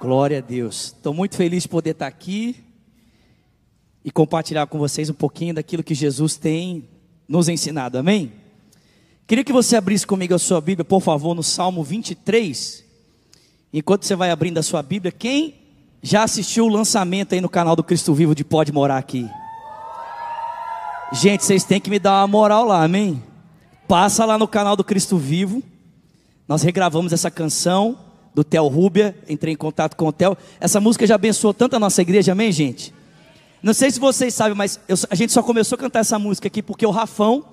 Glória 0.00 0.38
a 0.38 0.40
Deus. 0.40 0.94
Estou 0.96 1.12
muito 1.12 1.36
feliz 1.36 1.64
de 1.64 1.68
poder 1.68 1.90
estar 1.90 2.06
aqui 2.06 2.56
e 4.02 4.10
compartilhar 4.10 4.66
com 4.66 4.78
vocês 4.78 5.10
um 5.10 5.14
pouquinho 5.14 5.52
daquilo 5.52 5.84
que 5.84 5.94
Jesus 5.94 6.38
tem 6.38 6.88
nos 7.28 7.50
ensinado. 7.50 7.98
Amém? 7.98 8.32
Queria 9.26 9.44
que 9.44 9.52
você 9.52 9.76
abrisse 9.76 10.06
comigo 10.06 10.34
a 10.34 10.38
sua 10.38 10.58
Bíblia, 10.58 10.86
por 10.86 11.02
favor, 11.02 11.34
no 11.34 11.42
Salmo 11.42 11.84
23. 11.84 12.82
Enquanto 13.74 14.06
você 14.06 14.16
vai 14.16 14.30
abrindo 14.30 14.56
a 14.56 14.62
sua 14.62 14.82
Bíblia, 14.82 15.12
quem 15.12 15.56
já 16.02 16.22
assistiu 16.22 16.64
o 16.64 16.70
lançamento 16.70 17.34
aí 17.34 17.40
no 17.42 17.48
canal 17.50 17.76
do 17.76 17.84
Cristo 17.84 18.14
Vivo 18.14 18.34
de 18.34 18.42
Pode 18.42 18.72
Morar 18.72 18.96
aqui? 18.96 19.28
Gente, 21.12 21.44
vocês 21.44 21.62
têm 21.62 21.78
que 21.78 21.90
me 21.90 21.98
dar 21.98 22.22
uma 22.22 22.26
moral 22.26 22.64
lá, 22.64 22.82
amém? 22.82 23.22
Passa 23.86 24.24
lá 24.24 24.38
no 24.38 24.48
canal 24.48 24.76
do 24.76 24.82
Cristo 24.82 25.18
Vivo. 25.18 25.62
Nós 26.48 26.62
regravamos 26.62 27.12
essa 27.12 27.30
canção 27.30 28.09
do 28.34 28.44
Theo 28.44 28.66
Rúbia, 28.68 29.16
entrei 29.28 29.54
em 29.54 29.56
contato 29.56 29.96
com 29.96 30.06
o 30.06 30.12
Theo. 30.12 30.36
Essa 30.60 30.80
música 30.80 31.06
já 31.06 31.16
abençoou 31.16 31.52
tanto 31.52 31.76
a 31.76 31.78
nossa 31.78 32.00
igreja, 32.02 32.32
amém, 32.32 32.52
gente? 32.52 32.94
Não 33.62 33.74
sei 33.74 33.90
se 33.90 34.00
vocês 34.00 34.32
sabem, 34.32 34.56
mas 34.56 34.80
eu, 34.88 34.96
a 35.10 35.14
gente 35.14 35.32
só 35.32 35.42
começou 35.42 35.76
a 35.76 35.78
cantar 35.78 36.00
essa 36.00 36.18
música 36.18 36.48
aqui 36.48 36.62
porque 36.62 36.86
o 36.86 36.90
Rafão 36.90 37.44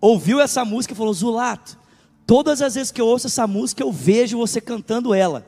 ouviu 0.00 0.40
essa 0.40 0.64
música 0.64 0.94
e 0.94 0.96
falou: 0.96 1.12
Zulato, 1.14 1.78
todas 2.26 2.60
as 2.60 2.74
vezes 2.74 2.90
que 2.90 3.00
eu 3.00 3.06
ouço 3.06 3.26
essa 3.26 3.46
música, 3.46 3.82
eu 3.82 3.92
vejo 3.92 4.38
você 4.38 4.60
cantando 4.60 5.14
ela. 5.14 5.46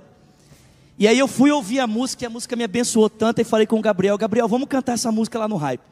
E 0.98 1.08
aí 1.08 1.18
eu 1.18 1.26
fui 1.26 1.50
ouvir 1.50 1.80
a 1.80 1.86
música 1.86 2.24
e 2.24 2.26
a 2.26 2.30
música 2.30 2.54
me 2.54 2.62
abençoou 2.62 3.08
tanto 3.08 3.40
e 3.40 3.44
falei 3.44 3.66
com 3.66 3.78
o 3.78 3.82
Gabriel: 3.82 4.16
Gabriel, 4.16 4.46
vamos 4.46 4.68
cantar 4.68 4.92
essa 4.92 5.10
música 5.10 5.38
lá 5.38 5.48
no 5.48 5.56
hype. 5.56 5.82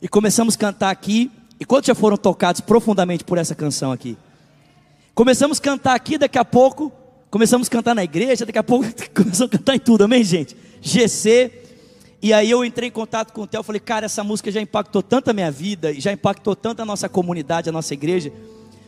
E 0.00 0.08
começamos 0.08 0.54
a 0.54 0.58
cantar 0.58 0.90
aqui. 0.90 1.30
E 1.60 1.64
quantos 1.64 1.86
já 1.86 1.94
foram 1.94 2.16
tocados 2.16 2.60
profundamente 2.60 3.22
por 3.22 3.38
essa 3.38 3.54
canção 3.54 3.92
aqui? 3.92 4.16
Começamos 5.14 5.58
a 5.58 5.62
cantar 5.62 5.94
aqui, 5.94 6.16
daqui 6.16 6.38
a 6.38 6.44
pouco, 6.44 6.90
começamos 7.32 7.66
a 7.66 7.70
cantar 7.70 7.94
na 7.94 8.04
igreja, 8.04 8.44
daqui 8.44 8.58
a 8.58 8.62
pouco 8.62 8.84
começamos 9.16 9.54
a 9.54 9.56
cantar 9.56 9.74
em 9.74 9.78
tudo, 9.78 10.04
amém, 10.04 10.22
gente? 10.22 10.54
GC. 10.82 11.50
E 12.20 12.30
aí 12.30 12.50
eu 12.50 12.62
entrei 12.62 12.90
em 12.90 12.92
contato 12.92 13.32
com 13.32 13.40
o 13.40 13.46
Theo, 13.46 13.62
falei, 13.62 13.80
cara, 13.80 14.04
essa 14.04 14.22
música 14.22 14.52
já 14.52 14.60
impactou 14.60 15.02
tanto 15.02 15.30
a 15.30 15.32
minha 15.32 15.50
vida, 15.50 15.98
já 15.98 16.12
impactou 16.12 16.54
tanto 16.54 16.82
a 16.82 16.84
nossa 16.84 17.08
comunidade, 17.08 17.70
a 17.70 17.72
nossa 17.72 17.94
igreja. 17.94 18.30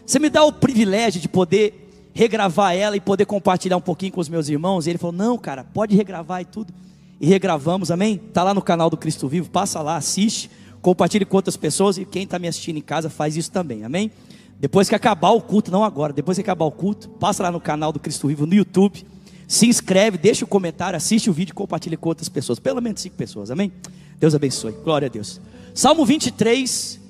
Você 0.05 0.19
me 0.19 0.29
dá 0.29 0.45
o 0.45 0.53
privilégio 0.53 1.23
de 1.23 1.27
poder 1.29 2.11
regravar 2.13 2.77
ela 2.77 2.97
e 2.97 3.01
poder 3.01 3.25
compartilhar 3.25 3.79
um 3.79 3.81
pouquinho 3.81 4.13
com 4.13 4.21
os 4.21 4.29
meus 4.29 4.51
irmãos? 4.51 4.87
E 4.87 4.91
ele 4.91 4.99
falou, 4.99 5.17
não, 5.17 5.39
cara, 5.39 5.65
pode 5.65 5.97
regravar 5.97 6.43
e 6.43 6.45
tudo. 6.45 6.73
E 7.19 7.27
regravamos, 7.27 7.91
amém? 7.91 8.19
Tá 8.19 8.43
lá 8.45 8.53
no 8.53 8.61
canal 8.61 8.91
do 8.91 8.97
Cristo 8.99 9.27
Vivo, 9.27 9.49
passa 9.49 9.81
lá, 9.81 9.97
assiste 9.97 10.51
compartilhe 10.85 11.25
com 11.25 11.35
outras 11.35 11.57
pessoas 11.57 11.97
e 11.97 12.05
quem 12.05 12.25
está 12.25 12.39
me 12.39 12.47
assistindo 12.47 12.77
em 12.77 12.83
casa 12.83 13.09
faz 13.09 13.39
isso 13.39 13.51
também, 13.51 13.85
amém? 13.85 14.11
Depois 14.59 14.89
que 14.89 14.95
acabar 14.95 15.31
o 15.31 15.41
culto, 15.41 15.71
não 15.71 15.85
agora, 15.85 16.13
depois 16.13 16.37
que 16.37 16.43
acabar 16.43 16.65
o 16.65 16.71
culto, 16.71 17.09
passa 17.11 17.43
lá 17.43 17.51
no 17.51 17.61
canal 17.61 17.93
do 17.93 18.01
Cristo 18.01 18.29
Vivo 18.29 18.47
no 18.47 18.55
YouTube, 18.55 19.05
se 19.47 19.67
inscreve, 19.67 20.17
deixa 20.17 20.45
o 20.45 20.47
um 20.47 20.49
comentário, 20.49 20.97
assiste 20.97 21.29
o 21.29 21.33
vídeo 21.33 21.53
e 21.53 21.55
compartilhe 21.55 21.97
com 21.97 22.09
outras 22.09 22.29
pessoas, 22.29 22.59
pelo 22.59 22.81
menos 22.81 23.01
cinco 23.01 23.17
pessoas, 23.17 23.51
amém? 23.51 23.73
Deus 24.19 24.35
abençoe, 24.35 24.73
glória 24.73 25.07
a 25.07 25.11
Deus. 25.11 25.41
Salmo 25.75 26.07
23, 26.07 27.01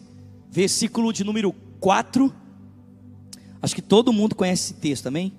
versículo 0.50 1.12
de 1.12 1.22
número 1.22 1.54
4. 1.78 2.32
Acho 3.62 3.74
que 3.74 3.82
todo 3.82 4.12
mundo 4.12 4.34
conhece 4.34 4.72
esse 4.72 4.74
texto, 4.74 5.06
amém? 5.06 5.32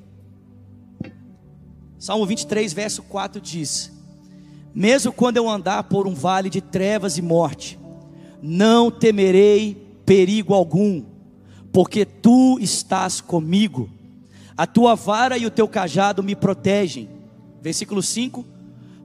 Salmo 1.97 2.25
23, 2.25 2.71
verso 2.71 3.03
4 3.03 3.41
diz: 3.41 3.91
Mesmo 4.73 5.11
quando 5.11 5.37
eu 5.37 5.49
andar 5.49 5.83
por 5.83 6.07
um 6.07 6.13
vale 6.13 6.49
de 6.49 6.61
trevas 6.61 7.17
e 7.17 7.21
morte, 7.21 7.79
não 8.41 8.91
temerei 8.91 9.75
perigo 10.05 10.53
algum, 10.53 11.03
porque 11.75 12.05
tu 12.05 12.57
estás 12.61 13.19
comigo, 13.19 13.89
a 14.55 14.65
tua 14.65 14.95
vara 14.95 15.37
e 15.37 15.45
o 15.45 15.51
teu 15.51 15.67
cajado 15.67 16.23
me 16.23 16.33
protegem. 16.33 17.09
Versículo 17.61 18.01
5: 18.01 18.45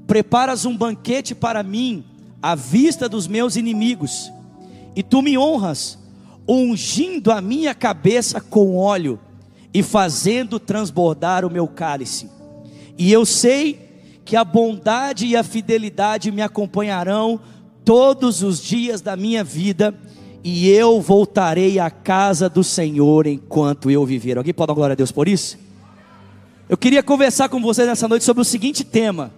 Preparas 0.06 0.64
um 0.64 0.76
banquete 0.76 1.34
para 1.34 1.64
mim, 1.64 2.04
à 2.40 2.54
vista 2.54 3.08
dos 3.08 3.26
meus 3.26 3.56
inimigos, 3.56 4.32
e 4.94 5.02
tu 5.02 5.20
me 5.20 5.36
honras, 5.36 5.98
ungindo 6.46 7.32
a 7.32 7.40
minha 7.40 7.74
cabeça 7.74 8.40
com 8.40 8.76
óleo 8.76 9.18
e 9.74 9.82
fazendo 9.82 10.60
transbordar 10.60 11.44
o 11.44 11.50
meu 11.50 11.66
cálice. 11.66 12.30
E 12.96 13.10
eu 13.10 13.26
sei 13.26 14.14
que 14.24 14.36
a 14.36 14.44
bondade 14.44 15.26
e 15.26 15.34
a 15.34 15.42
fidelidade 15.42 16.30
me 16.30 16.40
acompanharão 16.40 17.40
todos 17.84 18.44
os 18.44 18.62
dias 18.62 19.00
da 19.00 19.16
minha 19.16 19.42
vida, 19.42 19.92
e 20.42 20.68
eu 20.68 21.00
voltarei 21.00 21.78
à 21.78 21.90
casa 21.90 22.48
do 22.48 22.64
Senhor 22.64 23.26
enquanto 23.26 23.90
eu 23.90 24.04
viver. 24.06 24.38
Alguém 24.38 24.54
pode 24.54 24.68
dar 24.68 24.74
glória 24.74 24.92
a 24.94 24.96
Deus 24.96 25.12
por 25.12 25.28
isso? 25.28 25.58
Eu 26.68 26.76
queria 26.76 27.02
conversar 27.02 27.48
com 27.48 27.60
vocês 27.60 27.86
nessa 27.86 28.06
noite 28.06 28.24
sobre 28.24 28.42
o 28.42 28.44
seguinte 28.44 28.84
tema: 28.84 29.32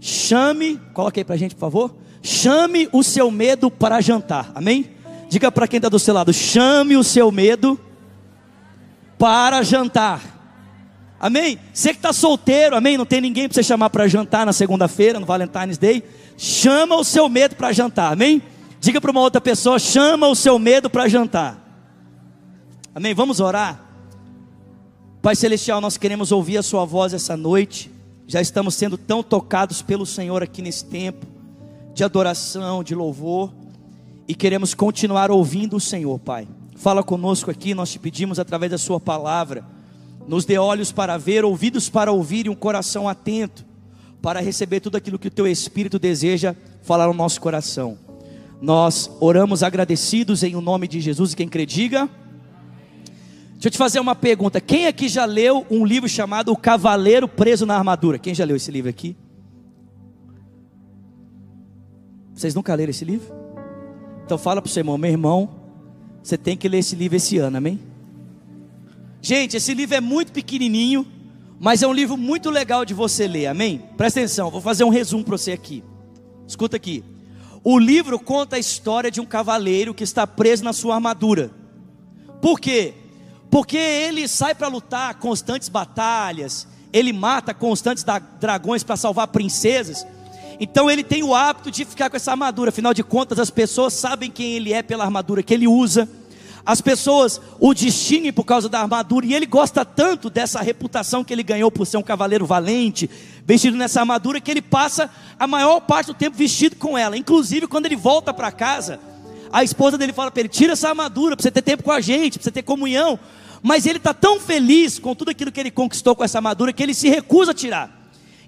chame, 0.00 0.80
coloque 0.92 1.20
aí 1.20 1.24
para 1.24 1.34
a 1.34 1.38
gente, 1.38 1.54
por 1.54 1.60
favor. 1.60 1.94
Chame 2.22 2.88
o 2.92 3.02
seu 3.02 3.30
medo 3.30 3.70
para 3.70 4.00
jantar, 4.00 4.50
amém? 4.54 4.90
Diga 5.28 5.52
para 5.52 5.68
quem 5.68 5.78
está 5.78 5.88
do 5.88 5.98
seu 5.98 6.14
lado: 6.14 6.32
chame 6.32 6.96
o 6.96 7.04
seu 7.04 7.30
medo 7.30 7.78
para 9.18 9.62
jantar. 9.62 10.38
Amém? 11.20 11.58
Você 11.72 11.90
que 11.90 11.96
está 11.96 12.12
solteiro, 12.12 12.76
amém? 12.76 12.96
Não 12.96 13.04
tem 13.04 13.20
ninguém 13.20 13.48
para 13.48 13.54
você 13.54 13.62
chamar 13.62 13.90
para 13.90 14.06
jantar 14.06 14.46
na 14.46 14.52
segunda-feira, 14.52 15.18
no 15.18 15.26
Valentine's 15.26 15.76
Day. 15.76 16.04
Chama 16.36 16.96
o 16.96 17.02
seu 17.02 17.28
medo 17.28 17.56
para 17.56 17.72
jantar, 17.72 18.12
amém? 18.12 18.40
Diga 18.80 19.00
para 19.00 19.10
uma 19.10 19.20
outra 19.20 19.40
pessoa: 19.40 19.78
chama 19.78 20.28
o 20.28 20.34
seu 20.34 20.58
medo 20.58 20.88
para 20.88 21.08
jantar. 21.08 21.64
Amém? 22.94 23.14
Vamos 23.14 23.40
orar. 23.40 23.84
Pai 25.20 25.34
Celestial, 25.34 25.80
nós 25.80 25.96
queremos 25.96 26.32
ouvir 26.32 26.58
a 26.58 26.62
Sua 26.62 26.84
voz 26.84 27.12
essa 27.12 27.36
noite. 27.36 27.90
Já 28.26 28.40
estamos 28.40 28.74
sendo 28.74 28.98
tão 28.98 29.22
tocados 29.22 29.82
pelo 29.82 30.04
Senhor 30.04 30.42
aqui 30.42 30.60
nesse 30.60 30.84
tempo 30.84 31.26
de 31.94 32.04
adoração, 32.04 32.84
de 32.84 32.94
louvor, 32.94 33.52
e 34.28 34.34
queremos 34.34 34.74
continuar 34.74 35.30
ouvindo 35.30 35.76
o 35.76 35.80
Senhor, 35.80 36.18
Pai. 36.18 36.46
Fala 36.76 37.02
conosco 37.02 37.50
aqui, 37.50 37.74
nós 37.74 37.90
te 37.90 37.98
pedimos 37.98 38.38
através 38.38 38.70
da 38.70 38.78
Sua 38.78 39.00
palavra 39.00 39.64
nos 40.28 40.44
dê 40.44 40.58
olhos 40.58 40.92
para 40.92 41.16
ver, 41.16 41.42
ouvidos 41.42 41.88
para 41.88 42.12
ouvir 42.12 42.44
e 42.44 42.48
um 42.50 42.54
coração 42.54 43.08
atento 43.08 43.64
para 44.20 44.40
receber 44.40 44.78
tudo 44.78 44.96
aquilo 44.96 45.18
que 45.18 45.28
o 45.28 45.30
teu 45.30 45.46
Espírito 45.46 45.98
deseja 45.98 46.54
falar 46.82 47.06
no 47.06 47.14
nosso 47.14 47.40
coração. 47.40 47.96
Nós 48.60 49.10
oramos 49.20 49.62
agradecidos 49.62 50.42
em 50.42 50.56
o 50.56 50.60
nome 50.60 50.88
de 50.88 51.00
Jesus 51.00 51.32
e 51.32 51.36
quem 51.36 51.48
crê 51.48 51.64
diga. 51.64 52.08
Deixa 53.52 53.68
eu 53.68 53.70
te 53.70 53.78
fazer 53.78 54.00
uma 54.00 54.14
pergunta. 54.14 54.60
Quem 54.60 54.86
aqui 54.86 55.08
já 55.08 55.24
leu 55.24 55.66
um 55.70 55.84
livro 55.84 56.08
chamado 56.08 56.52
O 56.52 56.56
Cavaleiro 56.56 57.28
Preso 57.28 57.66
na 57.66 57.76
Armadura? 57.76 58.18
Quem 58.18 58.34
já 58.34 58.44
leu 58.44 58.56
esse 58.56 58.70
livro 58.70 58.90
aqui? 58.90 59.16
Vocês 62.34 62.54
nunca 62.54 62.74
leram 62.74 62.90
esse 62.90 63.04
livro? 63.04 63.34
Então 64.24 64.38
fala 64.38 64.60
para 64.62 64.68
o 64.68 64.72
seu 64.72 64.80
irmão, 64.80 64.98
meu 64.98 65.10
irmão, 65.10 65.48
você 66.22 66.36
tem 66.36 66.56
que 66.56 66.68
ler 66.68 66.78
esse 66.78 66.94
livro 66.94 67.16
esse 67.16 67.38
ano, 67.38 67.56
amém? 67.56 67.80
Gente, 69.20 69.56
esse 69.56 69.74
livro 69.74 69.96
é 69.96 70.00
muito 70.00 70.30
pequenininho, 70.30 71.06
mas 71.58 71.82
é 71.82 71.86
um 71.86 71.92
livro 71.92 72.16
muito 72.16 72.50
legal 72.50 72.84
de 72.84 72.94
você 72.94 73.26
ler, 73.26 73.46
amém? 73.46 73.82
Presta 73.96 74.20
atenção, 74.20 74.50
vou 74.50 74.60
fazer 74.60 74.84
um 74.84 74.88
resumo 74.88 75.24
para 75.24 75.36
você 75.36 75.52
aqui. 75.52 75.82
Escuta 76.46 76.76
aqui. 76.76 77.02
O 77.64 77.78
livro 77.78 78.18
conta 78.18 78.56
a 78.56 78.58
história 78.58 79.10
de 79.10 79.20
um 79.20 79.26
cavaleiro 79.26 79.94
que 79.94 80.04
está 80.04 80.26
preso 80.26 80.64
na 80.64 80.72
sua 80.72 80.94
armadura. 80.94 81.50
Por 82.40 82.60
quê? 82.60 82.94
Porque 83.50 83.76
ele 83.76 84.28
sai 84.28 84.54
para 84.54 84.68
lutar 84.68 85.14
constantes 85.14 85.68
batalhas, 85.68 86.68
ele 86.92 87.12
mata 87.12 87.52
constantes 87.52 88.04
dragões 88.38 88.82
para 88.82 88.96
salvar 88.96 89.28
princesas. 89.28 90.06
Então 90.60 90.90
ele 90.90 91.04
tem 91.04 91.22
o 91.22 91.34
hábito 91.34 91.70
de 91.70 91.84
ficar 91.84 92.10
com 92.10 92.16
essa 92.16 92.32
armadura. 92.32 92.70
Afinal 92.70 92.92
de 92.92 93.04
contas, 93.04 93.38
as 93.38 93.50
pessoas 93.50 93.92
sabem 93.92 94.30
quem 94.30 94.54
ele 94.54 94.72
é 94.72 94.82
pela 94.82 95.04
armadura 95.04 95.42
que 95.42 95.54
ele 95.54 95.68
usa. 95.68 96.08
As 96.64 96.80
pessoas 96.80 97.40
o 97.58 97.72
distinguem 97.72 98.32
por 98.32 98.44
causa 98.44 98.68
da 98.68 98.80
armadura, 98.80 99.26
e 99.26 99.34
ele 99.34 99.46
gosta 99.46 99.84
tanto 99.84 100.28
dessa 100.28 100.60
reputação 100.60 101.24
que 101.24 101.32
ele 101.32 101.42
ganhou 101.42 101.70
por 101.70 101.86
ser 101.86 101.96
um 101.96 102.02
cavaleiro 102.02 102.46
valente, 102.46 103.08
vestido 103.44 103.76
nessa 103.76 104.00
armadura, 104.00 104.40
que 104.40 104.50
ele 104.50 104.62
passa 104.62 105.10
a 105.38 105.46
maior 105.46 105.80
parte 105.80 106.08
do 106.08 106.14
tempo 106.14 106.36
vestido 106.36 106.76
com 106.76 106.96
ela. 106.96 107.16
Inclusive, 107.16 107.66
quando 107.66 107.86
ele 107.86 107.96
volta 107.96 108.34
para 108.34 108.52
casa, 108.52 109.00
a 109.52 109.64
esposa 109.64 109.96
dele 109.96 110.12
fala 110.12 110.30
para 110.30 110.40
ele: 110.40 110.48
tira 110.48 110.74
essa 110.74 110.88
armadura 110.88 111.36
para 111.36 111.42
você 111.42 111.50
ter 111.50 111.62
tempo 111.62 111.82
com 111.82 111.92
a 111.92 112.00
gente, 112.00 112.38
para 112.38 112.44
você 112.44 112.52
ter 112.52 112.62
comunhão. 112.62 113.18
Mas 113.62 113.86
ele 113.86 113.98
está 113.98 114.14
tão 114.14 114.38
feliz 114.38 114.98
com 114.98 115.14
tudo 115.14 115.30
aquilo 115.30 115.50
que 115.50 115.58
ele 115.58 115.70
conquistou 115.70 116.14
com 116.14 116.22
essa 116.22 116.38
armadura 116.38 116.72
que 116.72 116.82
ele 116.82 116.94
se 116.94 117.08
recusa 117.08 117.50
a 117.50 117.54
tirar. 117.54 117.90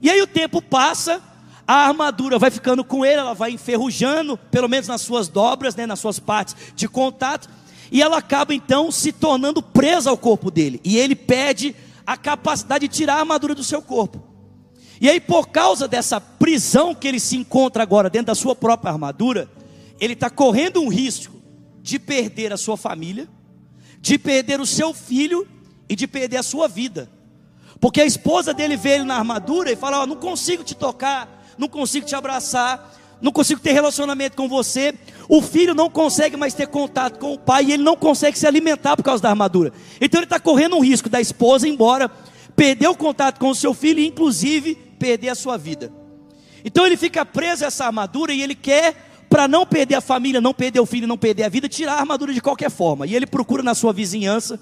E 0.00 0.08
aí 0.08 0.20
o 0.22 0.26
tempo 0.26 0.62
passa, 0.62 1.20
a 1.66 1.88
armadura 1.88 2.38
vai 2.38 2.50
ficando 2.50 2.84
com 2.84 3.04
ele, 3.04 3.20
ela 3.20 3.34
vai 3.34 3.50
enferrujando, 3.50 4.36
pelo 4.36 4.68
menos 4.68 4.88
nas 4.88 5.00
suas 5.00 5.28
dobras, 5.28 5.74
né, 5.74 5.84
nas 5.84 5.98
suas 5.98 6.18
partes 6.18 6.54
de 6.74 6.88
contato 6.88 7.48
e 7.90 8.02
ela 8.02 8.18
acaba 8.18 8.54
então 8.54 8.90
se 8.90 9.12
tornando 9.12 9.62
presa 9.62 10.10
ao 10.10 10.16
corpo 10.16 10.50
dele, 10.50 10.80
e 10.84 10.96
ele 10.96 11.16
pede 11.16 11.74
a 12.06 12.16
capacidade 12.16 12.88
de 12.88 12.94
tirar 12.94 13.16
a 13.16 13.20
armadura 13.20 13.54
do 13.54 13.64
seu 13.64 13.82
corpo. 13.82 14.22
E 15.00 15.08
aí, 15.08 15.18
por 15.18 15.48
causa 15.48 15.88
dessa 15.88 16.20
prisão 16.20 16.94
que 16.94 17.08
ele 17.08 17.18
se 17.18 17.36
encontra 17.36 17.82
agora 17.82 18.10
dentro 18.10 18.26
da 18.26 18.34
sua 18.34 18.54
própria 18.54 18.92
armadura, 18.92 19.50
ele 19.98 20.12
está 20.12 20.28
correndo 20.28 20.80
um 20.80 20.88
risco 20.88 21.34
de 21.82 21.98
perder 21.98 22.52
a 22.52 22.56
sua 22.56 22.76
família, 22.76 23.28
de 24.00 24.18
perder 24.18 24.60
o 24.60 24.66
seu 24.66 24.92
filho 24.92 25.48
e 25.88 25.96
de 25.96 26.06
perder 26.06 26.36
a 26.36 26.42
sua 26.42 26.68
vida. 26.68 27.10
Porque 27.80 28.00
a 28.00 28.04
esposa 28.04 28.52
dele 28.52 28.76
vê 28.76 28.90
ele 28.96 29.04
na 29.04 29.16
armadura 29.16 29.72
e 29.72 29.76
fala: 29.76 30.02
oh, 30.02 30.06
Não 30.06 30.16
consigo 30.16 30.62
te 30.62 30.74
tocar, 30.74 31.46
não 31.56 31.68
consigo 31.68 32.06
te 32.06 32.14
abraçar, 32.14 32.99
não 33.20 33.32
consigo 33.32 33.60
ter 33.60 33.72
relacionamento 33.72 34.36
com 34.36 34.48
você. 34.48 34.94
O 35.28 35.42
filho 35.42 35.74
não 35.74 35.90
consegue 35.90 36.36
mais 36.36 36.54
ter 36.54 36.66
contato 36.66 37.18
com 37.18 37.34
o 37.34 37.38
pai 37.38 37.64
e 37.64 37.72
ele 37.72 37.82
não 37.82 37.96
consegue 37.96 38.38
se 38.38 38.46
alimentar 38.46 38.96
por 38.96 39.02
causa 39.02 39.22
da 39.22 39.30
armadura. 39.30 39.72
Então 40.00 40.18
ele 40.18 40.24
está 40.24 40.40
correndo 40.40 40.76
um 40.76 40.80
risco 40.80 41.08
da 41.08 41.20
esposa 41.20 41.68
ir 41.68 41.72
embora, 41.72 42.10
perder 42.56 42.88
o 42.88 42.96
contato 42.96 43.38
com 43.38 43.50
o 43.50 43.54
seu 43.54 43.74
filho 43.74 44.00
e, 44.00 44.06
inclusive, 44.06 44.74
perder 44.98 45.28
a 45.28 45.34
sua 45.34 45.56
vida. 45.56 45.92
Então 46.64 46.86
ele 46.86 46.96
fica 46.96 47.24
preso 47.24 47.64
a 47.64 47.68
essa 47.68 47.86
armadura 47.86 48.32
e 48.32 48.42
ele 48.42 48.54
quer, 48.54 49.26
para 49.28 49.46
não 49.46 49.66
perder 49.66 49.94
a 49.94 50.00
família, 50.00 50.40
não 50.40 50.52
perder 50.52 50.80
o 50.80 50.86
filho, 50.86 51.06
não 51.06 51.16
perder 51.16 51.44
a 51.44 51.48
vida, 51.48 51.68
tirar 51.68 51.94
a 51.94 52.00
armadura 52.00 52.32
de 52.32 52.40
qualquer 52.40 52.70
forma. 52.70 53.06
E 53.06 53.14
ele 53.14 53.26
procura 53.26 53.62
na 53.62 53.74
sua 53.74 53.92
vizinhança 53.92 54.58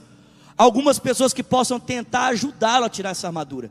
algumas 0.57 0.99
pessoas 0.99 1.33
que 1.33 1.43
possam 1.43 1.79
tentar 1.79 2.27
ajudá-lo 2.27 2.85
a 2.85 2.89
tirar 2.89 3.11
essa 3.11 3.29
armadura. 3.29 3.71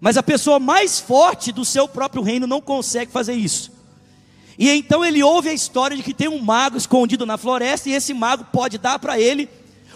Mas 0.00 0.16
a 0.16 0.22
pessoa 0.22 0.58
mais 0.58 0.98
forte 0.98 1.52
do 1.52 1.64
seu 1.64 1.88
próprio 1.88 2.22
reino 2.22 2.46
não 2.46 2.60
consegue 2.60 3.10
fazer 3.10 3.34
isso. 3.34 3.79
E 4.60 4.68
então 4.68 5.02
ele 5.02 5.22
ouve 5.22 5.48
a 5.48 5.54
história 5.54 5.96
de 5.96 6.02
que 6.02 6.12
tem 6.12 6.28
um 6.28 6.38
mago 6.38 6.76
escondido 6.76 7.24
na 7.24 7.38
floresta 7.38 7.88
e 7.88 7.94
esse 7.94 8.12
mago 8.12 8.44
pode 8.52 8.76
dar 8.76 8.98
para 8.98 9.18
ele 9.18 9.48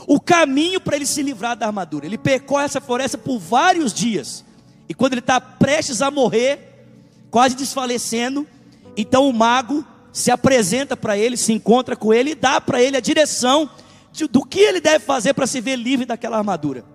o 0.07 0.19
caminho 0.19 0.81
para 0.81 0.97
ele 0.97 1.05
se 1.05 1.23
livrar 1.23 1.55
da 1.55 1.67
armadura. 1.67 2.07
Ele 2.07 2.17
percorre 2.17 2.65
essa 2.65 2.81
floresta 2.81 3.19
por 3.19 3.39
vários 3.39 3.93
dias. 3.93 4.43
E 4.89 4.95
quando 4.95 5.13
ele 5.13 5.21
está 5.21 5.39
prestes 5.39 6.01
a 6.01 6.11
morrer, 6.11 6.87
quase 7.31 7.55
desfalecendo, 7.55 8.47
então 8.97 9.29
o 9.29 9.35
mago 9.35 9.85
se 10.11 10.31
apresenta 10.31 10.97
para 10.97 11.19
ele, 11.19 11.37
se 11.37 11.53
encontra 11.53 11.95
com 11.95 12.15
ele 12.15 12.31
e 12.31 12.35
dá 12.35 12.59
para 12.59 12.83
ele 12.83 12.97
a 12.97 13.01
direção 13.01 13.69
de, 14.15 14.27
do 14.27 14.43
que 14.47 14.61
ele 14.61 14.81
deve 14.81 15.05
fazer 15.05 15.35
para 15.35 15.47
se 15.47 15.61
ver 15.61 15.77
livre 15.77 16.07
daquela 16.07 16.39
armadura. 16.39 16.87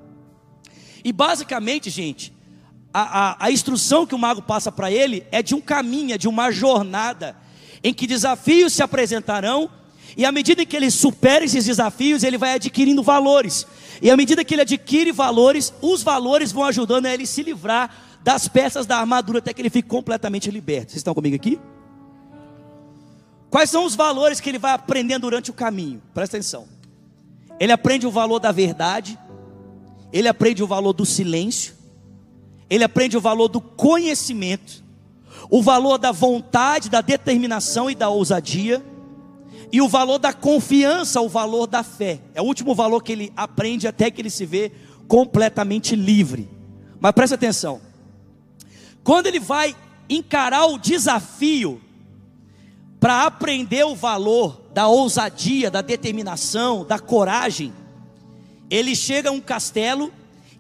E 1.04 1.14
basicamente, 1.14 1.92
gente, 1.92 2.34
a, 2.92 3.44
a, 3.44 3.46
a 3.46 3.52
instrução 3.52 4.08
que 4.08 4.16
o 4.16 4.20
mago 4.20 4.42
passa 4.42 4.72
para 4.72 4.92
ele 4.92 5.24
é 5.32 5.44
de 5.44 5.54
um 5.54 5.62
caminho, 5.62 6.16
é 6.16 6.18
de 6.18 6.28
uma 6.28 6.50
jornada 6.50 7.38
em 7.84 7.94
que 7.94 8.08
desafios 8.08 8.74
se 8.74 8.84
apresentarão, 8.84 9.70
e 10.18 10.26
à 10.26 10.32
medida 10.32 10.66
que 10.66 10.76
ele 10.76 10.92
supera 10.92 11.46
esses 11.46 11.66
desafios, 11.66 12.24
ele 12.24 12.38
vai 12.38 12.54
adquirindo 12.54 13.02
valores. 13.04 13.66
E 14.02 14.10
à 14.10 14.18
medida 14.18 14.44
que 14.44 14.54
ele 14.54 14.62
adquire 14.62 15.12
valores, 15.12 15.74
os 15.82 16.04
valores 16.04 16.52
vão 16.52 16.64
ajudando 16.64 17.06
a 17.06 17.14
ele 17.14 17.26
se 17.26 17.44
livrar 17.44 17.96
das 18.24 18.48
peças 18.48 18.86
da 18.86 18.98
armadura 18.98 19.40
até 19.40 19.54
que 19.54 19.62
ele 19.62 19.70
fique 19.70 19.88
completamente 19.88 20.52
liberto. 20.52 20.92
Vocês 20.92 21.00
estão 21.00 21.14
comigo 21.14 21.36
aqui? 21.36 21.60
Quais 23.50 23.70
são 23.70 23.86
os 23.86 23.96
valores 23.96 24.40
que 24.40 24.50
ele 24.50 24.60
vai 24.60 24.74
aprendendo 24.74 25.22
durante 25.24 25.50
o 25.50 25.54
caminho? 25.54 26.02
Presta 26.14 26.38
atenção. 26.38 26.68
Ele 27.60 27.72
aprende 27.72 28.06
o 28.06 28.12
valor 28.12 28.40
da 28.40 28.52
verdade, 28.52 29.18
ele 30.14 30.28
aprende 30.28 30.64
o 30.64 30.68
valor 30.68 30.94
do 30.94 31.06
silêncio, 31.06 31.74
ele 32.70 32.84
aprende 32.84 33.18
o 33.18 33.22
valor 33.22 33.48
do 33.48 33.60
conhecimento, 33.60 34.84
o 35.50 35.62
valor 35.62 35.98
da 35.98 36.12
vontade, 36.12 36.90
da 36.90 37.02
determinação 37.02 37.90
e 37.90 37.96
da 37.96 38.10
ousadia, 38.10 38.84
e 39.72 39.82
o 39.82 39.88
valor 39.88 40.20
da 40.20 40.34
confiança, 40.34 41.22
o 41.22 41.30
valor 41.30 41.68
da 41.68 41.84
fé. 41.84 42.20
É 42.34 42.42
o 42.42 42.46
último 42.46 42.74
valor 42.74 43.02
que 43.02 43.12
ele 43.12 43.34
aprende 43.36 43.88
até 43.88 44.10
que 44.10 44.22
ele 44.22 44.30
se 44.30 44.46
vê 44.46 44.72
completamente 45.08 45.96
livre. 45.96 46.50
Mas 47.00 47.12
preste 47.12 47.34
atenção: 47.34 47.82
quando 49.04 49.28
ele 49.28 49.40
vai 49.40 49.76
encarar 50.10 50.66
o 50.66 50.78
desafio 50.78 51.82
para 53.00 53.26
aprender 53.26 53.86
o 53.86 53.96
valor 53.96 54.62
da 54.74 54.88
ousadia, 54.88 55.72
da 55.72 55.82
determinação, 55.82 56.86
da 56.86 57.00
coragem, 57.00 57.74
ele 58.70 58.96
chega 58.96 59.30
a 59.30 59.32
um 59.32 59.40
castelo 59.40 60.12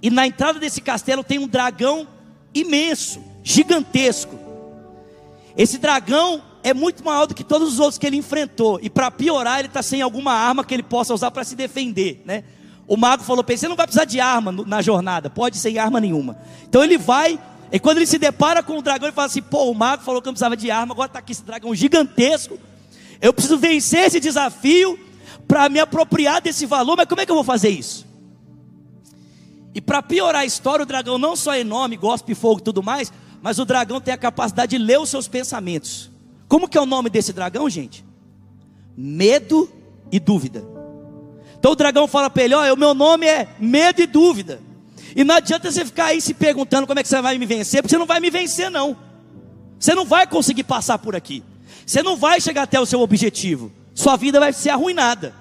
e 0.01 0.09
na 0.09 0.25
entrada 0.25 0.59
desse 0.59 0.81
castelo 0.81 1.23
tem 1.23 1.37
um 1.39 1.47
dragão 1.47 2.07
imenso, 2.53 3.21
gigantesco. 3.43 4.38
Esse 5.57 5.77
dragão 5.77 6.41
é 6.63 6.73
muito 6.73 7.03
maior 7.03 7.25
do 7.25 7.33
que 7.33 7.43
todos 7.43 7.73
os 7.73 7.79
outros 7.79 7.97
que 7.97 8.05
ele 8.05 8.17
enfrentou. 8.17 8.79
E 8.81 8.89
para 8.89 9.09
piorar, 9.09 9.59
ele 9.59 9.67
está 9.67 9.81
sem 9.81 10.01
alguma 10.01 10.33
arma 10.33 10.63
que 10.63 10.73
ele 10.73 10.83
possa 10.83 11.13
usar 11.13 11.31
para 11.31 11.43
se 11.43 11.55
defender, 11.55 12.21
né? 12.25 12.43
O 12.87 12.97
mago 12.97 13.23
falou 13.23 13.43
para 13.43 13.53
ele: 13.53 13.59
você 13.59 13.67
não 13.67 13.75
vai 13.75 13.85
precisar 13.85 14.05
de 14.05 14.19
arma 14.19 14.51
na 14.51 14.81
jornada, 14.81 15.29
pode 15.29 15.57
sem 15.57 15.77
arma 15.77 15.99
nenhuma. 15.99 16.37
Então 16.67 16.83
ele 16.83 16.97
vai, 16.97 17.39
e 17.71 17.79
quando 17.79 17.97
ele 17.97 18.07
se 18.07 18.17
depara 18.17 18.63
com 18.63 18.77
o 18.77 18.81
dragão, 18.81 19.07
ele 19.07 19.15
fala 19.15 19.27
assim: 19.27 19.41
pô, 19.41 19.69
o 19.69 19.75
mago 19.75 20.03
falou 20.03 20.21
que 20.21 20.25
não 20.25 20.33
precisava 20.33 20.57
de 20.57 20.71
arma, 20.71 20.93
agora 20.93 21.07
está 21.07 21.19
aqui 21.19 21.31
esse 21.31 21.43
dragão 21.43 21.73
gigantesco. 21.75 22.57
Eu 23.21 23.33
preciso 23.33 23.57
vencer 23.57 24.07
esse 24.07 24.19
desafio 24.19 24.99
para 25.47 25.69
me 25.69 25.79
apropriar 25.79 26.41
desse 26.41 26.65
valor, 26.65 26.95
mas 26.95 27.07
como 27.07 27.21
é 27.21 27.25
que 27.25 27.31
eu 27.31 27.35
vou 27.35 27.43
fazer 27.43 27.69
isso? 27.69 28.07
E 29.73 29.81
para 29.81 30.01
piorar 30.01 30.41
a 30.41 30.45
história, 30.45 30.83
o 30.83 30.85
dragão 30.85 31.17
não 31.17 31.35
só 31.35 31.53
é 31.53 31.59
enorme, 31.59 31.95
gospe 31.95 32.33
fogo 32.33 32.59
e 32.59 32.63
tudo 32.63 32.81
mais, 32.81 33.13
mas 33.41 33.59
o 33.59 33.65
dragão 33.65 34.01
tem 34.01 34.13
a 34.13 34.17
capacidade 34.17 34.77
de 34.77 34.83
ler 34.83 34.99
os 34.99 35.09
seus 35.09 35.27
pensamentos. 35.27 36.09
Como 36.47 36.67
que 36.67 36.77
é 36.77 36.81
o 36.81 36.85
nome 36.85 37.09
desse 37.09 37.31
dragão, 37.31 37.69
gente? 37.69 38.03
Medo 38.97 39.71
e 40.11 40.19
dúvida. 40.19 40.63
Então 41.57 41.71
o 41.71 41.75
dragão 41.75 42.07
fala 42.07 42.29
para 42.29 42.43
ele: 42.43 42.55
Olha, 42.55 42.73
o 42.73 42.77
meu 42.77 42.93
nome 42.93 43.27
é 43.27 43.47
medo 43.59 44.01
e 44.01 44.07
dúvida. 44.07 44.61
E 45.15 45.23
não 45.23 45.35
adianta 45.35 45.71
você 45.71 45.85
ficar 45.85 46.05
aí 46.05 46.21
se 46.21 46.33
perguntando 46.33 46.85
como 46.85 46.99
é 46.99 47.03
que 47.03 47.09
você 47.09 47.21
vai 47.21 47.37
me 47.37 47.45
vencer, 47.45 47.81
porque 47.81 47.93
você 47.93 47.97
não 47.97 48.05
vai 48.05 48.19
me 48.19 48.29
vencer, 48.29 48.69
não. 48.69 48.95
Você 49.79 49.95
não 49.95 50.05
vai 50.05 50.27
conseguir 50.27 50.63
passar 50.63 50.97
por 50.99 51.15
aqui. 51.15 51.43
Você 51.85 52.03
não 52.03 52.15
vai 52.15 52.39
chegar 52.39 52.63
até 52.63 52.79
o 52.79 52.85
seu 52.85 52.99
objetivo. 52.99 53.71
Sua 53.95 54.15
vida 54.15 54.39
vai 54.39 54.53
ser 54.53 54.69
arruinada. 54.69 55.33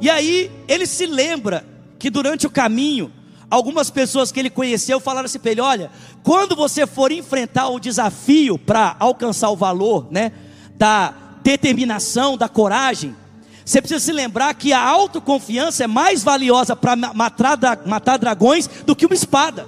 E 0.00 0.08
aí 0.08 0.50
ele 0.66 0.86
se 0.86 1.06
lembra 1.06 1.66
que 1.98 2.08
durante 2.08 2.46
o 2.46 2.50
caminho 2.50 3.12
Algumas 3.50 3.88
pessoas 3.88 4.30
que 4.30 4.38
ele 4.38 4.50
conheceu 4.50 5.00
falaram 5.00 5.26
assim 5.26 5.38
para 5.38 5.50
ele: 5.50 5.60
olha, 5.60 5.90
quando 6.22 6.54
você 6.54 6.86
for 6.86 7.10
enfrentar 7.10 7.68
o 7.68 7.80
desafio 7.80 8.58
para 8.58 8.96
alcançar 8.98 9.50
o 9.50 9.56
valor, 9.56 10.06
né, 10.10 10.32
da 10.76 11.14
determinação, 11.42 12.36
da 12.36 12.48
coragem, 12.48 13.16
você 13.64 13.80
precisa 13.80 14.00
se 14.00 14.12
lembrar 14.12 14.54
que 14.54 14.72
a 14.72 14.82
autoconfiança 14.82 15.84
é 15.84 15.86
mais 15.86 16.22
valiosa 16.22 16.76
para 16.76 16.94
matar, 16.94 17.58
matar 17.86 18.18
dragões 18.18 18.66
do 18.66 18.94
que 18.94 19.06
uma 19.06 19.14
espada. 19.14 19.66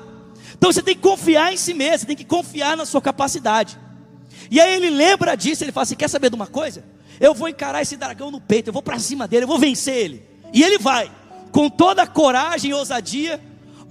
Então 0.57 0.71
você 0.71 0.83
tem 0.83 0.95
que 0.95 1.01
confiar 1.01 1.53
em 1.53 1.57
si 1.57 1.73
mesmo, 1.73 2.01
você 2.01 2.07
tem 2.07 2.17
que 2.17 2.25
confiar 2.25 2.77
na 2.77 2.85
sua 2.85 3.01
capacidade. 3.01 3.79
E 4.51 4.61
aí 4.61 4.75
ele 4.75 4.91
lembra 4.91 5.35
disso, 5.35 5.65
ele 5.65 5.73
fala 5.73 5.85
assim: 5.85 5.97
quer 5.97 6.09
saber 6.09 6.29
de 6.29 6.37
uma 6.37 6.47
coisa? 6.47 6.85
Eu 7.19 7.35
vou 7.35 7.49
encarar 7.49 7.81
esse 7.81 7.97
dragão 7.97 8.31
no 8.31 8.41
peito, 8.41 8.69
eu 8.69 8.73
vou 8.73 8.83
para 8.83 8.99
cima 8.99 9.27
dele, 9.27 9.45
eu 9.45 9.49
vou 9.49 9.59
vencer 9.59 9.97
ele. 9.97 10.23
E 10.53 10.63
ele 10.63 10.79
vai, 10.79 11.11
com 11.51 11.71
toda 11.71 12.03
a 12.03 12.07
coragem 12.07 12.71
e 12.71 12.75
ousadia, 12.75 13.41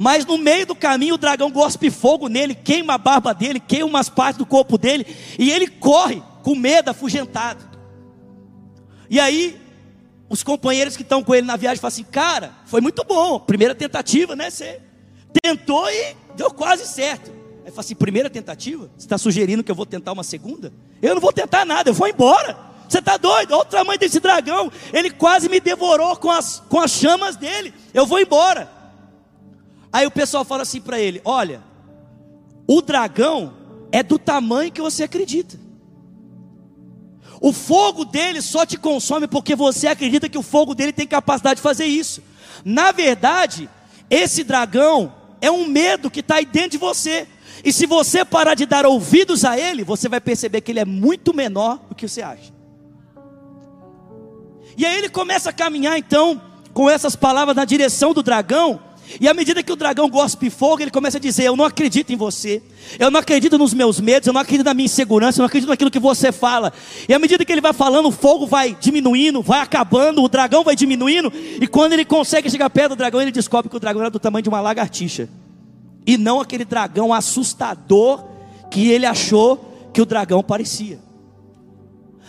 mas 0.01 0.25
no 0.25 0.37
meio 0.37 0.65
do 0.65 0.73
caminho 0.73 1.15
o 1.15 1.17
dragão 1.17 1.51
gospe 1.51 1.91
fogo 1.91 2.29
nele, 2.29 2.55
queima 2.55 2.93
a 2.93 2.97
barba 2.97 3.33
dele, 3.33 3.59
queima 3.59 3.85
umas 3.85 4.07
partes 4.07 4.37
do 4.37 4.45
corpo 4.45 4.77
dele, 4.77 5.05
e 5.37 5.51
ele 5.51 5.67
corre 5.67 6.23
com 6.41 6.55
medo, 6.55 6.89
afugentado. 6.89 7.61
E 9.09 9.19
aí, 9.19 9.59
os 10.29 10.41
companheiros 10.41 10.95
que 10.95 11.01
estão 11.01 11.21
com 11.21 11.35
ele 11.35 11.45
na 11.45 11.57
viagem 11.57 11.81
falam 11.81 11.89
assim: 11.89 12.05
Cara, 12.05 12.53
foi 12.65 12.79
muito 12.79 13.03
bom, 13.03 13.41
primeira 13.41 13.75
tentativa, 13.75 14.37
né? 14.37 14.49
Você 14.49 14.79
tentou 15.43 15.89
e 15.89 16.15
deu 16.33 16.49
quase 16.49 16.87
certo. 16.87 17.29
Aí 17.65 17.69
fala 17.69 17.81
assim: 17.81 17.95
Primeira 17.95 18.29
tentativa? 18.29 18.89
Você 18.95 19.05
está 19.05 19.17
sugerindo 19.17 19.65
que 19.65 19.71
eu 19.71 19.75
vou 19.75 19.85
tentar 19.85 20.13
uma 20.13 20.23
segunda? 20.23 20.71
Eu 21.01 21.13
não 21.13 21.21
vou 21.21 21.33
tentar 21.33 21.65
nada, 21.65 21.89
eu 21.89 21.93
vou 21.93 22.07
embora. 22.07 22.57
Você 22.87 22.99
está 22.99 23.17
doido? 23.17 23.51
Olha 23.51 23.63
o 23.63 23.65
tamanho 23.65 23.99
desse 23.99 24.21
dragão. 24.21 24.71
Ele 24.93 25.11
quase 25.11 25.49
me 25.49 25.59
devorou 25.59 26.15
com 26.15 26.31
as, 26.31 26.63
com 26.69 26.79
as 26.79 26.91
chamas 26.91 27.35
dele. 27.35 27.73
Eu 27.93 28.05
vou 28.05 28.17
embora. 28.17 28.78
Aí 29.91 30.05
o 30.05 30.11
pessoal 30.11 30.45
fala 30.45 30.63
assim 30.63 30.81
para 30.81 30.99
ele: 30.99 31.21
Olha, 31.25 31.63
o 32.67 32.81
dragão 32.81 33.53
é 33.91 34.03
do 34.03 34.19
tamanho 34.19 34.71
que 34.71 34.81
você 34.81 35.03
acredita. 35.03 35.59
O 37.41 37.53
fogo 37.53 38.03
dele 38.03 38.41
só 38.41 38.65
te 38.65 38.77
consome 38.77 39.27
porque 39.27 39.55
você 39.55 39.87
acredita 39.87 40.27
que 40.27 40.37
o 40.37 40.43
fogo 40.43 40.75
dele 40.75 40.91
tem 40.91 41.07
capacidade 41.07 41.55
de 41.55 41.61
fazer 41.61 41.85
isso. 41.85 42.21
Na 42.65 42.91
verdade, 42.91 43.69
esse 44.09 44.43
dragão 44.43 45.13
é 45.41 45.49
um 45.49 45.65
medo 45.65 46.11
que 46.11 46.19
está 46.19 46.35
aí 46.35 46.45
dentro 46.45 46.71
de 46.71 46.77
você. 46.77 47.27
E 47.63 47.71
se 47.71 47.85
você 47.85 48.25
parar 48.25 48.55
de 48.55 48.65
dar 48.65 48.85
ouvidos 48.85 49.45
a 49.45 49.57
ele, 49.57 49.83
você 49.83 50.09
vai 50.09 50.19
perceber 50.19 50.61
que 50.61 50.71
ele 50.71 50.79
é 50.79 50.85
muito 50.85 51.33
menor 51.33 51.79
do 51.89 51.95
que 51.95 52.07
você 52.07 52.21
acha. 52.21 52.53
E 54.77 54.85
aí 54.85 54.97
ele 54.97 55.09
começa 55.09 55.49
a 55.49 55.53
caminhar 55.53 55.97
então 55.97 56.41
com 56.73 56.89
essas 56.89 57.15
palavras 57.15 57.55
na 57.55 57.65
direção 57.65 58.13
do 58.13 58.23
dragão. 58.23 58.81
E 59.19 59.27
à 59.27 59.33
medida 59.33 59.63
que 59.63 59.71
o 59.71 59.75
dragão 59.75 60.09
gospe 60.09 60.49
fogo, 60.49 60.81
ele 60.81 60.91
começa 60.91 61.17
a 61.17 61.21
dizer: 61.21 61.45
Eu 61.45 61.55
não 61.55 61.65
acredito 61.65 62.11
em 62.11 62.15
você, 62.15 62.61
eu 62.99 63.09
não 63.09 63.19
acredito 63.19 63.57
nos 63.57 63.73
meus 63.73 63.99
medos, 63.99 64.27
eu 64.27 64.33
não 64.33 64.41
acredito 64.41 64.65
na 64.65 64.73
minha 64.73 64.85
insegurança, 64.85 65.39
eu 65.39 65.43
não 65.43 65.47
acredito 65.47 65.69
naquilo 65.69 65.89
que 65.89 65.99
você 65.99 66.31
fala. 66.31 66.71
E 67.07 67.13
à 67.13 67.17
medida 67.17 67.43
que 67.43 67.51
ele 67.51 67.61
vai 67.61 67.73
falando, 67.73 68.07
o 68.07 68.11
fogo 68.11 68.45
vai 68.45 68.77
diminuindo, 68.79 69.41
vai 69.41 69.61
acabando, 69.61 70.21
o 70.21 70.29
dragão 70.29 70.63
vai 70.63 70.75
diminuindo. 70.75 71.31
E 71.59 71.67
quando 71.67 71.93
ele 71.93 72.05
consegue 72.05 72.49
chegar 72.49 72.69
perto 72.69 72.89
do 72.89 72.97
dragão, 72.97 73.21
ele 73.21 73.31
descobre 73.31 73.69
que 73.69 73.77
o 73.77 73.79
dragão 73.79 74.01
era 74.01 74.11
do 74.11 74.19
tamanho 74.19 74.43
de 74.43 74.49
uma 74.49 74.61
lagartixa, 74.61 75.29
e 76.05 76.17
não 76.17 76.39
aquele 76.39 76.65
dragão 76.65 77.13
assustador 77.13 78.25
que 78.69 78.89
ele 78.89 79.05
achou 79.05 79.89
que 79.91 80.01
o 80.01 80.05
dragão 80.05 80.43
parecia. 80.43 80.99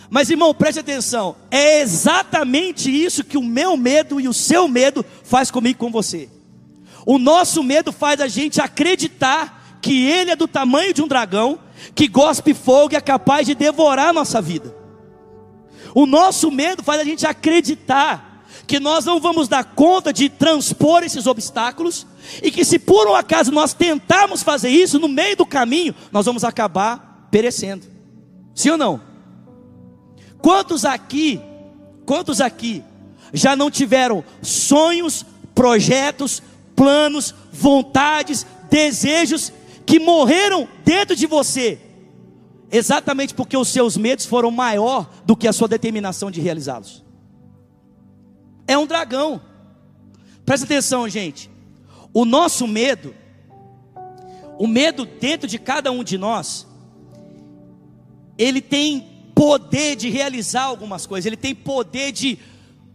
Mas 0.09 0.29
irmão, 0.29 0.53
preste 0.53 0.79
atenção, 0.79 1.37
é 1.49 1.79
exatamente 1.79 2.91
isso 2.91 3.23
que 3.23 3.37
o 3.37 3.43
meu 3.43 3.77
medo 3.77 4.19
e 4.19 4.27
o 4.27 4.33
seu 4.33 4.67
medo 4.67 5.05
faz 5.23 5.49
comigo 5.49 5.79
com 5.79 5.89
você. 5.89 6.27
O 7.05 7.17
nosso 7.17 7.63
medo 7.63 7.91
faz 7.91 8.21
a 8.21 8.27
gente 8.27 8.61
acreditar 8.61 9.79
que 9.81 10.05
ele 10.05 10.31
é 10.31 10.35
do 10.35 10.47
tamanho 10.47 10.93
de 10.93 11.01
um 11.01 11.07
dragão, 11.07 11.59
que 11.95 12.07
gospe 12.07 12.53
fogo 12.53 12.93
e 12.93 12.95
é 12.95 13.01
capaz 13.01 13.47
de 13.47 13.55
devorar 13.55 14.09
a 14.09 14.13
nossa 14.13 14.41
vida. 14.41 14.75
O 15.95 16.05
nosso 16.05 16.51
medo 16.51 16.83
faz 16.83 17.01
a 17.01 17.03
gente 17.03 17.25
acreditar 17.25 18.45
que 18.67 18.79
nós 18.79 19.03
não 19.03 19.19
vamos 19.19 19.47
dar 19.47 19.63
conta 19.63 20.13
de 20.13 20.29
transpor 20.29 21.03
esses 21.03 21.27
obstáculos 21.27 22.05
e 22.41 22.51
que 22.51 22.63
se 22.63 22.79
por 22.79 23.07
um 23.07 23.15
acaso 23.15 23.51
nós 23.51 23.73
tentarmos 23.73 24.43
fazer 24.43 24.69
isso 24.69 24.99
no 24.99 25.09
meio 25.09 25.35
do 25.35 25.45
caminho, 25.45 25.93
nós 26.11 26.25
vamos 26.25 26.43
acabar 26.43 27.27
perecendo. 27.29 27.85
Sim 28.55 28.71
ou 28.71 28.77
não? 28.77 29.01
Quantos 30.41 30.85
aqui, 30.85 31.41
quantos 32.05 32.39
aqui 32.39 32.83
já 33.33 33.55
não 33.55 33.71
tiveram 33.71 34.23
sonhos, 34.41 35.25
projetos, 35.53 36.41
planos, 36.81 37.35
vontades, 37.51 38.43
desejos 38.67 39.53
que 39.85 39.99
morreram 39.99 40.67
dentro 40.83 41.15
de 41.15 41.27
você, 41.27 41.79
exatamente 42.71 43.35
porque 43.35 43.55
os 43.55 43.67
seus 43.67 43.95
medos 43.95 44.25
foram 44.25 44.49
maior 44.49 45.07
do 45.23 45.35
que 45.35 45.47
a 45.47 45.53
sua 45.53 45.67
determinação 45.67 46.31
de 46.31 46.41
realizá-los. 46.41 47.03
É 48.67 48.75
um 48.75 48.87
dragão. 48.87 49.39
Presta 50.43 50.65
atenção, 50.65 51.07
gente. 51.07 51.51
O 52.11 52.25
nosso 52.25 52.67
medo, 52.67 53.13
o 54.57 54.65
medo 54.65 55.05
dentro 55.05 55.47
de 55.47 55.59
cada 55.59 55.91
um 55.91 56.03
de 56.03 56.17
nós, 56.17 56.65
ele 58.39 58.59
tem 58.59 59.29
poder 59.35 59.95
de 59.95 60.09
realizar 60.09 60.63
algumas 60.63 61.05
coisas, 61.05 61.27
ele 61.27 61.37
tem 61.37 61.53
poder 61.53 62.11
de 62.11 62.39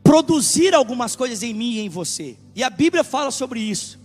produzir 0.06 0.72
algumas 0.72 1.16
coisas 1.16 1.42
em 1.42 1.52
mim 1.52 1.72
e 1.72 1.80
em 1.80 1.88
você. 1.88 2.36
E 2.54 2.62
a 2.62 2.70
Bíblia 2.70 3.02
fala 3.02 3.32
sobre 3.32 3.58
isso. 3.58 3.98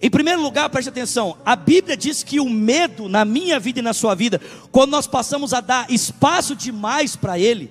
Em 0.00 0.08
primeiro 0.08 0.40
lugar, 0.40 0.70
preste 0.70 0.88
atenção: 0.88 1.36
a 1.44 1.54
Bíblia 1.54 1.94
diz 1.94 2.22
que 2.22 2.40
o 2.40 2.48
medo 2.48 3.06
na 3.06 3.22
minha 3.22 3.60
vida 3.60 3.80
e 3.80 3.82
na 3.82 3.92
sua 3.92 4.14
vida, 4.14 4.40
quando 4.72 4.92
nós 4.92 5.06
passamos 5.06 5.52
a 5.52 5.60
dar 5.60 5.90
espaço 5.90 6.56
demais 6.56 7.16
para 7.16 7.38
ele, 7.38 7.70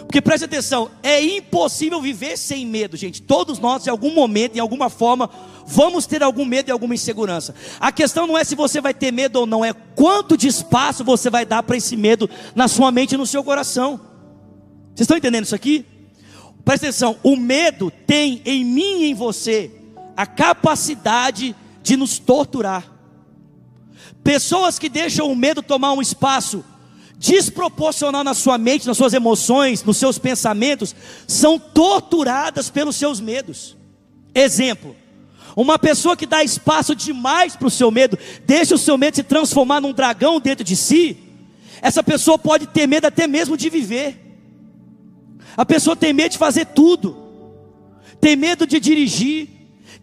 porque 0.00 0.20
preste 0.20 0.44
atenção, 0.44 0.90
é 1.04 1.22
impossível 1.24 2.00
viver 2.00 2.36
sem 2.36 2.66
medo, 2.66 2.96
gente. 2.96 3.22
Todos 3.22 3.60
nós, 3.60 3.86
em 3.86 3.90
algum 3.90 4.12
momento, 4.12 4.56
em 4.56 4.60
alguma 4.60 4.90
forma, 4.90 5.30
vamos 5.64 6.04
ter 6.04 6.20
algum 6.20 6.44
medo 6.44 6.68
e 6.68 6.72
alguma 6.72 6.96
insegurança. 6.96 7.54
A 7.78 7.92
questão 7.92 8.26
não 8.26 8.36
é 8.36 8.42
se 8.42 8.56
você 8.56 8.80
vai 8.80 8.92
ter 8.92 9.12
medo 9.12 9.36
ou 9.36 9.46
não, 9.46 9.64
é 9.64 9.72
quanto 9.72 10.36
de 10.36 10.48
espaço 10.48 11.04
você 11.04 11.30
vai 11.30 11.46
dar 11.46 11.62
para 11.62 11.76
esse 11.76 11.96
medo 11.96 12.28
na 12.56 12.66
sua 12.66 12.90
mente 12.90 13.12
e 13.12 13.16
no 13.18 13.26
seu 13.26 13.44
coração. 13.44 14.00
Vocês 14.88 15.02
estão 15.02 15.16
entendendo 15.16 15.44
isso 15.44 15.54
aqui? 15.54 15.86
Presta 16.66 16.86
atenção, 16.86 17.16
o 17.22 17.36
medo 17.36 17.92
tem 18.08 18.42
em 18.44 18.64
mim 18.64 19.02
e 19.02 19.10
em 19.10 19.14
você 19.14 19.70
a 20.16 20.26
capacidade 20.26 21.54
de 21.80 21.96
nos 21.96 22.18
torturar. 22.18 22.92
Pessoas 24.24 24.76
que 24.76 24.88
deixam 24.88 25.30
o 25.30 25.36
medo 25.36 25.62
tomar 25.62 25.92
um 25.92 26.02
espaço 26.02 26.64
desproporcional 27.16 28.24
na 28.24 28.34
sua 28.34 28.58
mente, 28.58 28.84
nas 28.84 28.96
suas 28.96 29.14
emoções, 29.14 29.84
nos 29.84 29.96
seus 29.96 30.18
pensamentos, 30.18 30.92
são 31.24 31.56
torturadas 31.56 32.68
pelos 32.68 32.96
seus 32.96 33.20
medos. 33.20 33.76
Exemplo: 34.34 34.96
uma 35.54 35.78
pessoa 35.78 36.16
que 36.16 36.26
dá 36.26 36.42
espaço 36.42 36.96
demais 36.96 37.54
para 37.54 37.68
o 37.68 37.70
seu 37.70 37.92
medo, 37.92 38.18
deixa 38.44 38.74
o 38.74 38.78
seu 38.78 38.98
medo 38.98 39.14
se 39.14 39.22
transformar 39.22 39.80
num 39.80 39.92
dragão 39.92 40.40
dentro 40.40 40.64
de 40.64 40.74
si, 40.74 41.16
essa 41.80 42.02
pessoa 42.02 42.36
pode 42.36 42.66
ter 42.66 42.88
medo 42.88 43.06
até 43.06 43.28
mesmo 43.28 43.56
de 43.56 43.70
viver. 43.70 44.25
A 45.56 45.64
pessoa 45.64 45.96
tem 45.96 46.12
medo 46.12 46.32
de 46.32 46.38
fazer 46.38 46.66
tudo, 46.66 47.16
tem 48.20 48.36
medo 48.36 48.66
de 48.66 48.78
dirigir, 48.78 49.48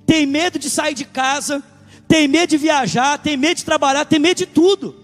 tem 0.06 0.26
medo 0.26 0.58
de 0.58 0.70
sair 0.70 0.94
de 0.94 1.06
casa, 1.06 1.64
tem 2.08 2.28
medo 2.28 2.50
de 2.50 2.58
viajar, 2.58 3.18
tem 3.20 3.38
medo 3.38 3.58
de 3.58 3.66
trabalhar, 3.66 4.06
tem 4.06 4.20
medo 4.20 4.38
de 4.38 4.46
tudo. 4.46 5.03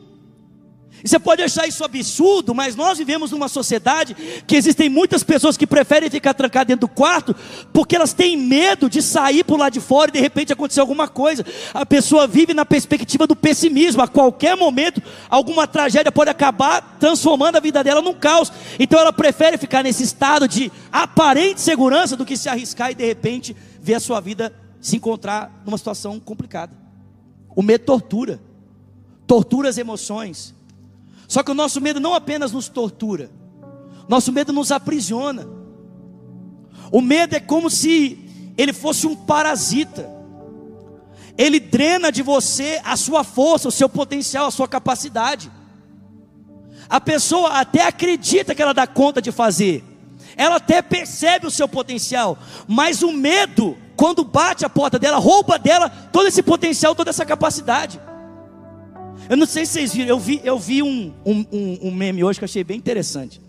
E 1.04 1.08
você 1.08 1.18
pode 1.18 1.42
achar 1.42 1.68
isso 1.68 1.84
absurdo, 1.84 2.54
mas 2.54 2.76
nós 2.76 2.98
vivemos 2.98 3.32
numa 3.32 3.48
sociedade 3.48 4.16
que 4.46 4.56
existem 4.56 4.90
muitas 4.90 5.24
pessoas 5.24 5.56
que 5.56 5.66
preferem 5.66 6.10
ficar 6.10 6.34
trancadas 6.34 6.68
dentro 6.68 6.88
do 6.88 6.94
quarto 6.94 7.36
porque 7.72 7.96
elas 7.96 8.14
têm 8.14 8.36
medo 8.36 8.90
de 8.90 9.02
sair 9.02 9.44
por 9.44 9.58
lá 9.58 9.70
de 9.70 9.80
fora 9.80 10.10
e 10.10 10.14
de 10.14 10.20
repente 10.20 10.52
acontecer 10.52 10.82
alguma 10.82 11.08
coisa. 11.08 11.46
A 11.74 11.86
pessoa 11.86 12.28
vive 12.28 12.54
na 12.54 12.66
perspectiva 12.66 13.26
do 13.26 13.36
pessimismo. 13.36 14.02
A 14.02 14.08
qualquer 14.08 14.58
momento, 14.58 15.02
alguma 15.30 15.66
tragédia 15.66 16.12
pode 16.12 16.30
acabar 16.30 16.98
transformando 17.00 17.56
a 17.56 17.62
vida 17.62 17.84
dela 17.84 18.02
num 18.02 18.14
caos. 18.14 18.52
Então 18.78 19.00
ela 19.00 19.14
prefere 19.14 19.58
ficar 19.58 19.84
nesse 19.84 20.04
estado 20.04 20.48
de 20.48 20.72
aparente 20.92 21.62
segurança 21.62 22.18
do 22.18 22.26
que 22.26 22.36
se 22.36 22.50
arriscar 22.50 22.92
e 22.92 22.96
de 22.96 23.06
repente 23.06 23.56
ver 23.82 23.96
a 23.96 24.00
sua 24.00 24.20
vida 24.20 24.54
se 24.82 24.96
encontrar 24.98 25.62
numa 25.66 25.78
situação 25.78 26.20
complicada. 26.20 26.76
O 27.56 27.62
medo 27.62 27.86
tortura, 27.86 28.40
tortura 29.26 29.70
as 29.70 29.78
emoções 29.78 30.54
só 31.30 31.44
que 31.44 31.52
o 31.52 31.54
nosso 31.54 31.80
medo 31.80 32.00
não 32.00 32.16
apenas 32.16 32.52
nos 32.52 32.68
tortura, 32.68 33.30
nosso 34.08 34.32
medo 34.34 34.52
nos 34.52 34.72
aprisiona. 34.72 35.48
O 36.92 37.02
medo 37.02 37.36
é 37.36 37.40
como 37.40 37.70
se 37.70 38.54
ele 38.58 38.74
fosse 38.74 39.06
um 39.06 39.16
parasita. 39.16 40.10
Ele 41.38 41.60
drena 41.60 42.12
de 42.12 42.24
você 42.24 42.82
a 42.84 42.98
sua 42.98 43.24
força, 43.24 43.68
o 43.68 43.72
seu 43.72 43.88
potencial, 43.88 44.48
a 44.48 44.52
sua 44.52 44.68
capacidade. 44.68 45.52
A 46.90 47.00
pessoa 47.00 47.60
até 47.60 47.86
acredita 47.86 48.56
que 48.56 48.62
ela 48.64 48.74
dá 48.74 48.88
conta 48.88 49.22
de 49.22 49.32
fazer. 49.32 49.84
Ela 50.36 50.56
até 50.56 50.82
percebe 50.82 51.46
o 51.46 51.52
seu 51.52 51.68
potencial, 51.68 52.40
mas 52.68 53.04
o 53.04 53.12
medo, 53.12 53.78
quando 53.96 54.24
bate 54.24 54.66
a 54.66 54.70
porta 54.70 54.98
dela, 54.98 55.18
rouba 55.18 55.60
dela 55.60 55.90
todo 56.12 56.28
esse 56.28 56.42
potencial, 56.42 56.96
toda 56.96 57.12
essa 57.12 57.26
capacidade. 57.26 58.02
Eu 59.28 59.36
não 59.38 59.46
sei 59.46 59.66
se 59.66 59.74
vocês 59.74 59.94
viram, 59.94 60.10
eu 60.10 60.20
vi, 60.20 60.42
eu 60.44 60.60
vi 60.60 60.84
um, 60.84 61.14
um, 61.26 61.80
um 61.84 61.92
meme 61.92 62.24
hoje 62.24 62.40
que 62.40 62.44
eu 62.44 62.48
achei 62.48 62.64
bem 62.64 62.78
interessante. 62.78 63.42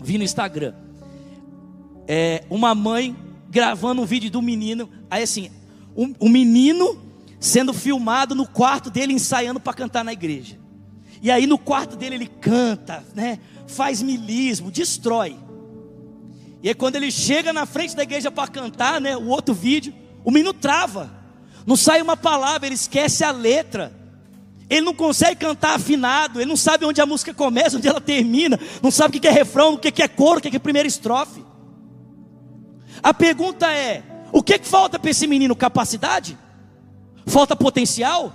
Vi 0.00 0.18
no 0.18 0.24
Instagram. 0.24 0.74
É, 2.06 2.44
uma 2.50 2.74
mãe 2.74 3.16
gravando 3.48 4.02
um 4.02 4.04
vídeo 4.04 4.30
do 4.30 4.42
menino. 4.42 4.88
Aí 5.10 5.22
assim, 5.22 5.50
o 5.94 6.04
um, 6.04 6.14
um 6.22 6.28
menino 6.28 7.00
sendo 7.38 7.72
filmado 7.72 8.34
no 8.34 8.46
quarto 8.46 8.90
dele 8.90 9.12
ensaiando 9.12 9.58
para 9.58 9.72
cantar 9.72 10.04
na 10.04 10.12
igreja. 10.12 10.58
E 11.22 11.30
aí 11.30 11.46
no 11.46 11.58
quarto 11.58 11.96
dele 11.96 12.14
ele 12.14 12.26
canta, 12.26 13.04
né? 13.14 13.38
Faz 13.66 14.02
milismo, 14.02 14.70
destrói. 14.70 15.36
E 16.62 16.68
aí 16.68 16.74
quando 16.74 16.96
ele 16.96 17.10
chega 17.10 17.52
na 17.52 17.66
frente 17.66 17.96
da 17.96 18.02
igreja 18.02 18.30
para 18.30 18.48
cantar, 18.48 19.00
né? 19.00 19.16
O 19.16 19.26
outro 19.26 19.54
vídeo, 19.54 19.92
o 20.24 20.30
menino 20.30 20.52
trava. 20.52 21.10
Não 21.66 21.76
sai 21.76 22.00
uma 22.00 22.16
palavra, 22.16 22.66
ele 22.66 22.74
esquece 22.74 23.24
a 23.24 23.30
letra. 23.30 23.99
Ele 24.70 24.82
não 24.82 24.94
consegue 24.94 25.34
cantar 25.34 25.74
afinado, 25.74 26.40
ele 26.40 26.48
não 26.48 26.56
sabe 26.56 26.84
onde 26.84 27.00
a 27.00 27.06
música 27.06 27.34
começa, 27.34 27.76
onde 27.76 27.88
ela 27.88 28.00
termina, 28.00 28.58
não 28.80 28.92
sabe 28.92 29.18
o 29.18 29.20
que 29.20 29.26
é 29.26 29.30
refrão, 29.30 29.74
o 29.74 29.78
que 29.78 30.00
é 30.00 30.06
coro, 30.06 30.38
o 30.38 30.40
que 30.40 30.54
é 30.54 30.58
primeira 30.60 30.86
estrofe. 30.86 31.44
A 33.02 33.12
pergunta 33.12 33.70
é: 33.72 34.02
o 34.30 34.42
que, 34.42 34.58
que 34.58 34.66
falta 34.66 34.96
para 34.96 35.10
esse 35.10 35.26
menino? 35.26 35.56
Capacidade? 35.56 36.38
Falta 37.26 37.56
potencial? 37.56 38.32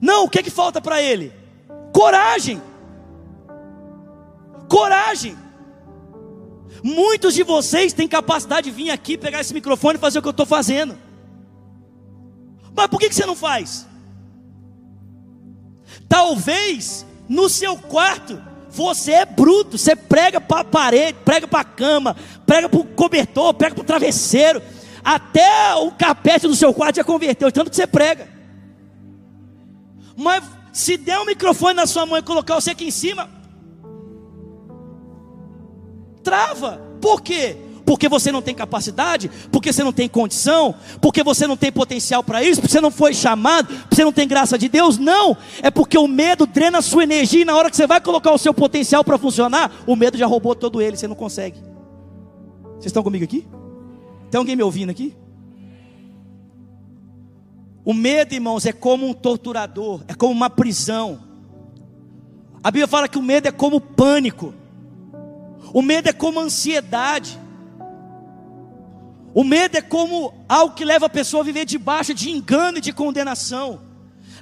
Não, 0.00 0.24
o 0.24 0.28
que, 0.28 0.42
que 0.42 0.50
falta 0.50 0.80
para 0.80 1.02
ele? 1.02 1.32
Coragem. 1.92 2.62
Coragem. 4.68 5.36
Muitos 6.82 7.34
de 7.34 7.42
vocês 7.42 7.92
têm 7.92 8.06
capacidade 8.06 8.70
de 8.70 8.76
vir 8.76 8.90
aqui, 8.90 9.18
pegar 9.18 9.40
esse 9.40 9.52
microfone 9.52 9.98
e 9.98 10.00
fazer 10.00 10.18
o 10.18 10.22
que 10.22 10.28
eu 10.28 10.30
estou 10.30 10.46
fazendo. 10.46 10.96
Mas 12.74 12.86
por 12.86 13.00
que, 13.00 13.08
que 13.08 13.14
você 13.14 13.26
não 13.26 13.34
faz? 13.34 13.87
Talvez 16.08 17.04
no 17.28 17.48
seu 17.48 17.76
quarto 17.76 18.42
você 18.70 19.12
é 19.12 19.26
bruto, 19.26 19.76
você 19.76 19.96
prega 19.96 20.40
para 20.40 20.60
a 20.60 20.64
parede, 20.64 21.18
prega 21.24 21.48
para 21.48 21.60
a 21.60 21.64
cama, 21.64 22.16
prega 22.46 22.68
para 22.68 22.78
o 22.78 22.84
cobertor, 22.84 23.52
prega 23.54 23.74
para 23.74 23.82
o 23.82 23.86
travesseiro, 23.86 24.62
até 25.04 25.74
o 25.74 25.90
capete 25.90 26.46
do 26.46 26.54
seu 26.54 26.72
quarto 26.72 26.96
já 26.96 27.04
converteu, 27.04 27.50
tanto 27.50 27.70
que 27.70 27.76
você 27.76 27.86
prega. 27.86 28.28
Mas 30.16 30.44
se 30.72 30.96
der 30.96 31.18
um 31.18 31.24
microfone 31.24 31.74
na 31.74 31.86
sua 31.86 32.06
mão 32.06 32.18
e 32.18 32.22
colocar 32.22 32.54
você 32.54 32.70
aqui 32.70 32.86
em 32.86 32.90
cima, 32.90 33.28
trava. 36.22 36.80
Por 37.00 37.22
quê? 37.22 37.56
Porque 37.88 38.06
você 38.06 38.30
não 38.30 38.42
tem 38.42 38.54
capacidade, 38.54 39.30
porque 39.50 39.72
você 39.72 39.82
não 39.82 39.94
tem 39.94 40.06
condição, 40.06 40.74
porque 41.00 41.22
você 41.22 41.46
não 41.46 41.56
tem 41.56 41.72
potencial 41.72 42.22
para 42.22 42.44
isso, 42.44 42.60
porque 42.60 42.70
você 42.70 42.82
não 42.82 42.90
foi 42.90 43.14
chamado, 43.14 43.68
porque 43.68 43.94
você 43.94 44.04
não 44.04 44.12
tem 44.12 44.28
graça 44.28 44.58
de 44.58 44.68
Deus. 44.68 44.98
Não, 44.98 45.34
é 45.62 45.70
porque 45.70 45.96
o 45.96 46.06
medo 46.06 46.46
drena 46.46 46.80
a 46.80 46.82
sua 46.82 47.04
energia 47.04 47.40
e 47.40 47.44
na 47.46 47.56
hora 47.56 47.70
que 47.70 47.76
você 47.78 47.86
vai 47.86 47.98
colocar 47.98 48.30
o 48.30 48.36
seu 48.36 48.52
potencial 48.52 49.02
para 49.02 49.16
funcionar, 49.16 49.72
o 49.86 49.96
medo 49.96 50.18
já 50.18 50.26
roubou 50.26 50.54
todo 50.54 50.82
ele, 50.82 50.98
você 50.98 51.08
não 51.08 51.14
consegue. 51.14 51.58
Vocês 52.74 52.88
estão 52.88 53.02
comigo 53.02 53.24
aqui? 53.24 53.48
Tem 54.30 54.38
alguém 54.38 54.54
me 54.54 54.62
ouvindo 54.62 54.90
aqui? 54.90 55.16
O 57.86 57.94
medo, 57.94 58.34
irmãos, 58.34 58.66
é 58.66 58.72
como 58.72 59.08
um 59.08 59.14
torturador, 59.14 60.02
é 60.06 60.12
como 60.12 60.34
uma 60.34 60.50
prisão. 60.50 61.20
A 62.62 62.70
Bíblia 62.70 62.86
fala 62.86 63.08
que 63.08 63.16
o 63.16 63.22
medo 63.22 63.48
é 63.48 63.50
como 63.50 63.80
pânico, 63.80 64.52
o 65.72 65.80
medo 65.80 66.10
é 66.10 66.12
como 66.12 66.38
ansiedade. 66.38 67.47
O 69.34 69.44
medo 69.44 69.76
é 69.76 69.82
como 69.82 70.34
algo 70.48 70.74
que 70.74 70.84
leva 70.84 71.06
a 71.06 71.10
pessoa 71.10 71.42
a 71.42 71.44
viver 71.44 71.64
debaixo 71.64 72.14
de 72.14 72.30
engano 72.30 72.78
e 72.78 72.80
de 72.80 72.92
condenação. 72.92 73.80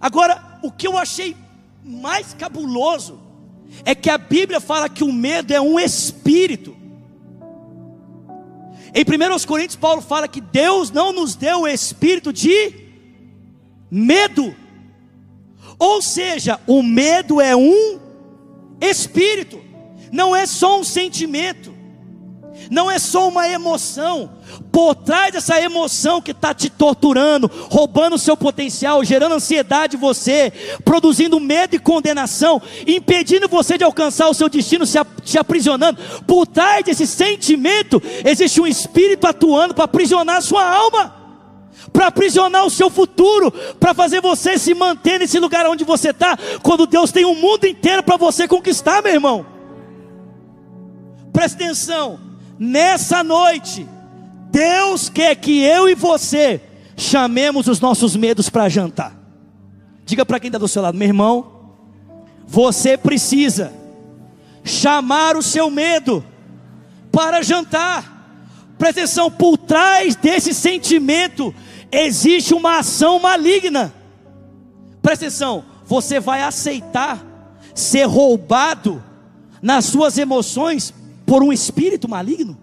Agora, 0.00 0.58
o 0.62 0.70
que 0.70 0.86
eu 0.86 0.96
achei 0.96 1.36
mais 1.84 2.32
cabuloso 2.34 3.20
é 3.84 3.94
que 3.94 4.08
a 4.08 4.18
Bíblia 4.18 4.60
fala 4.60 4.88
que 4.88 5.04
o 5.04 5.12
medo 5.12 5.52
é 5.52 5.60
um 5.60 5.78
espírito. 5.78 6.76
Em 8.94 9.02
1 9.02 9.46
Coríntios, 9.46 9.76
Paulo 9.76 10.00
fala 10.00 10.28
que 10.28 10.40
Deus 10.40 10.90
não 10.90 11.12
nos 11.12 11.34
deu 11.34 11.62
o 11.62 11.68
espírito 11.68 12.32
de 12.32 12.72
medo. 13.90 14.54
Ou 15.78 16.00
seja, 16.00 16.58
o 16.66 16.82
medo 16.82 17.40
é 17.40 17.54
um 17.54 18.00
espírito, 18.80 19.60
não 20.10 20.34
é 20.34 20.46
só 20.46 20.80
um 20.80 20.84
sentimento 20.84 21.75
não 22.70 22.90
é 22.90 22.98
só 22.98 23.28
uma 23.28 23.48
emoção, 23.48 24.30
por 24.70 24.94
trás 24.94 25.32
dessa 25.32 25.60
emoção 25.60 26.20
que 26.20 26.30
está 26.30 26.52
te 26.52 26.68
torturando, 26.68 27.50
roubando 27.70 28.16
o 28.16 28.18
seu 28.18 28.36
potencial, 28.36 29.04
gerando 29.04 29.34
ansiedade 29.34 29.96
em 29.96 30.00
você, 30.00 30.52
produzindo 30.84 31.40
medo 31.40 31.76
e 31.76 31.78
condenação, 31.78 32.60
impedindo 32.86 33.48
você 33.48 33.78
de 33.78 33.84
alcançar 33.84 34.28
o 34.28 34.34
seu 34.34 34.48
destino, 34.48 34.84
te 35.22 35.38
aprisionando, 35.38 35.98
por 36.26 36.46
trás 36.46 36.84
desse 36.84 37.06
sentimento 37.06 38.02
existe 38.24 38.60
um 38.60 38.66
espírito 38.66 39.26
atuando 39.26 39.74
para 39.74 39.84
aprisionar 39.84 40.36
a 40.36 40.42
sua 40.42 40.64
alma. 40.64 41.14
Para 41.92 42.08
aprisionar 42.08 42.66
o 42.66 42.70
seu 42.70 42.90
futuro, 42.90 43.50
para 43.78 43.94
fazer 43.94 44.20
você 44.20 44.58
se 44.58 44.74
manter 44.74 45.18
nesse 45.18 45.38
lugar 45.38 45.66
onde 45.66 45.84
você 45.84 46.10
está, 46.10 46.36
quando 46.62 46.86
Deus 46.86 47.12
tem 47.12 47.24
o 47.24 47.30
um 47.30 47.34
mundo 47.34 47.64
inteiro 47.64 48.02
para 48.02 48.16
você 48.16 48.46
conquistar, 48.46 49.02
meu 49.02 49.12
irmão. 49.12 49.46
Presta 51.32 51.62
atenção, 51.62 52.18
Nessa 52.58 53.22
noite, 53.22 53.86
Deus 54.50 55.08
quer 55.08 55.34
que 55.36 55.60
eu 55.60 55.88
e 55.88 55.94
você 55.94 56.60
chamemos 56.96 57.68
os 57.68 57.80
nossos 57.80 58.16
medos 58.16 58.48
para 58.48 58.68
jantar. 58.68 59.14
Diga 60.04 60.24
para 60.24 60.40
quem 60.40 60.48
está 60.48 60.58
do 60.58 60.68
seu 60.68 60.80
lado, 60.82 60.96
meu 60.96 61.06
irmão, 61.06 61.74
você 62.46 62.96
precisa 62.96 63.72
chamar 64.64 65.36
o 65.36 65.42
seu 65.42 65.70
medo 65.70 66.24
para 67.12 67.42
jantar. 67.42 68.14
Presta 68.78 69.00
atenção, 69.00 69.30
por 69.30 69.58
trás 69.58 70.14
desse 70.16 70.54
sentimento 70.54 71.54
existe 71.90 72.54
uma 72.54 72.78
ação 72.78 73.18
maligna. 73.18 73.92
Presta 75.02 75.26
atenção, 75.26 75.64
você 75.84 76.20
vai 76.20 76.42
aceitar 76.42 77.24
ser 77.74 78.04
roubado 78.04 79.02
nas 79.60 79.84
suas 79.86 80.18
emoções 80.18 80.94
por 81.26 81.42
um 81.42 81.52
espírito 81.52 82.08
maligno? 82.08 82.56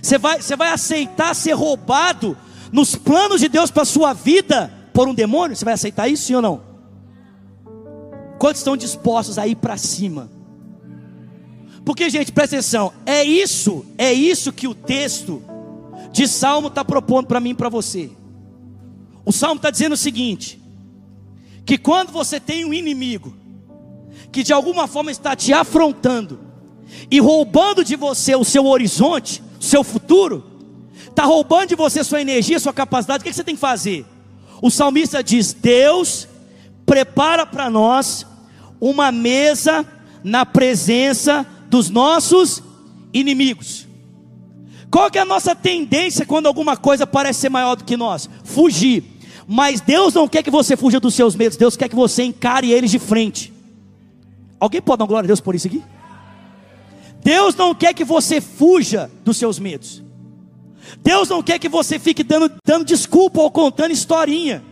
Você 0.00 0.16
vai, 0.16 0.40
você 0.40 0.56
vai 0.56 0.70
aceitar 0.70 1.34
ser 1.34 1.52
roubado 1.52 2.36
nos 2.70 2.94
planos 2.94 3.40
de 3.40 3.48
Deus 3.48 3.70
para 3.70 3.82
a 3.82 3.86
sua 3.86 4.12
vida 4.12 4.72
por 4.92 5.08
um 5.08 5.14
demônio? 5.14 5.56
Você 5.56 5.64
vai 5.64 5.74
aceitar 5.74 6.08
isso, 6.08 6.24
sim 6.24 6.34
ou 6.34 6.42
não? 6.42 6.62
Quantos 8.38 8.60
estão 8.60 8.76
dispostos 8.76 9.38
a 9.38 9.46
ir 9.46 9.56
para 9.56 9.76
cima? 9.76 10.30
Porque, 11.84 12.08
gente, 12.08 12.32
presta 12.32 12.56
atenção, 12.56 12.92
é 13.04 13.22
isso, 13.22 13.84
é 13.98 14.12
isso 14.12 14.52
que 14.52 14.66
o 14.66 14.74
texto 14.74 15.42
de 16.12 16.26
Salmo 16.28 16.68
está 16.68 16.84
propondo 16.84 17.26
para 17.26 17.40
mim 17.40 17.50
e 17.50 17.54
para 17.54 17.68
você. 17.68 18.10
O 19.24 19.32
Salmo 19.32 19.56
está 19.56 19.70
dizendo 19.70 19.92
o 19.92 19.96
seguinte: 19.96 20.60
que 21.64 21.76
quando 21.78 22.10
você 22.10 22.38
tem 22.38 22.64
um 22.64 22.72
inimigo, 22.72 23.34
que 24.30 24.42
de 24.42 24.52
alguma 24.52 24.86
forma 24.86 25.10
está 25.10 25.34
te 25.34 25.52
afrontando, 25.52 26.40
e 27.10 27.20
roubando 27.20 27.84
de 27.84 27.96
você 27.96 28.34
o 28.34 28.44
seu 28.44 28.66
horizonte, 28.66 29.42
o 29.60 29.64
seu 29.64 29.84
futuro, 29.84 30.44
está 31.08 31.24
roubando 31.24 31.68
de 31.68 31.74
você 31.74 32.02
sua 32.02 32.20
energia, 32.20 32.58
sua 32.58 32.72
capacidade, 32.72 33.22
o 33.22 33.24
que 33.24 33.32
você 33.32 33.44
tem 33.44 33.54
que 33.54 33.60
fazer? 33.60 34.04
O 34.60 34.70
salmista 34.70 35.22
diz: 35.22 35.52
Deus 35.52 36.28
prepara 36.86 37.46
para 37.46 37.68
nós 37.70 38.26
uma 38.80 39.10
mesa 39.10 39.86
na 40.22 40.44
presença 40.44 41.46
dos 41.68 41.90
nossos 41.90 42.62
inimigos. 43.12 43.86
Qual 44.90 45.10
que 45.10 45.18
é 45.18 45.22
a 45.22 45.26
nossa 45.26 45.54
tendência 45.54 46.24
quando 46.24 46.46
alguma 46.46 46.76
coisa 46.76 47.06
parece 47.06 47.40
ser 47.40 47.48
maior 47.48 47.74
do 47.74 47.84
que 47.84 47.96
nós? 47.96 48.28
Fugir. 48.44 49.02
Mas 49.46 49.80
Deus 49.80 50.14
não 50.14 50.28
quer 50.28 50.42
que 50.42 50.50
você 50.50 50.76
fuja 50.76 51.00
dos 51.00 51.14
seus 51.14 51.34
medos, 51.34 51.56
Deus 51.56 51.76
quer 51.76 51.88
que 51.88 51.96
você 51.96 52.22
encare 52.22 52.70
eles 52.70 52.90
de 52.90 52.98
frente. 52.98 53.52
Alguém 54.58 54.80
pode 54.80 55.00
dar 55.00 55.06
glória 55.06 55.26
a 55.26 55.28
Deus 55.28 55.40
por 55.40 55.54
isso 55.54 55.66
aqui? 55.66 55.82
Deus 57.24 57.56
não 57.56 57.74
quer 57.74 57.94
que 57.94 58.04
você 58.04 58.38
fuja 58.38 59.10
dos 59.24 59.38
seus 59.38 59.58
medos. 59.58 60.04
Deus 61.02 61.30
não 61.30 61.42
quer 61.42 61.58
que 61.58 61.70
você 61.70 61.98
fique 61.98 62.22
dando, 62.22 62.52
dando 62.64 62.84
desculpa 62.84 63.40
ou 63.40 63.50
contando 63.50 63.92
historinha. 63.92 64.62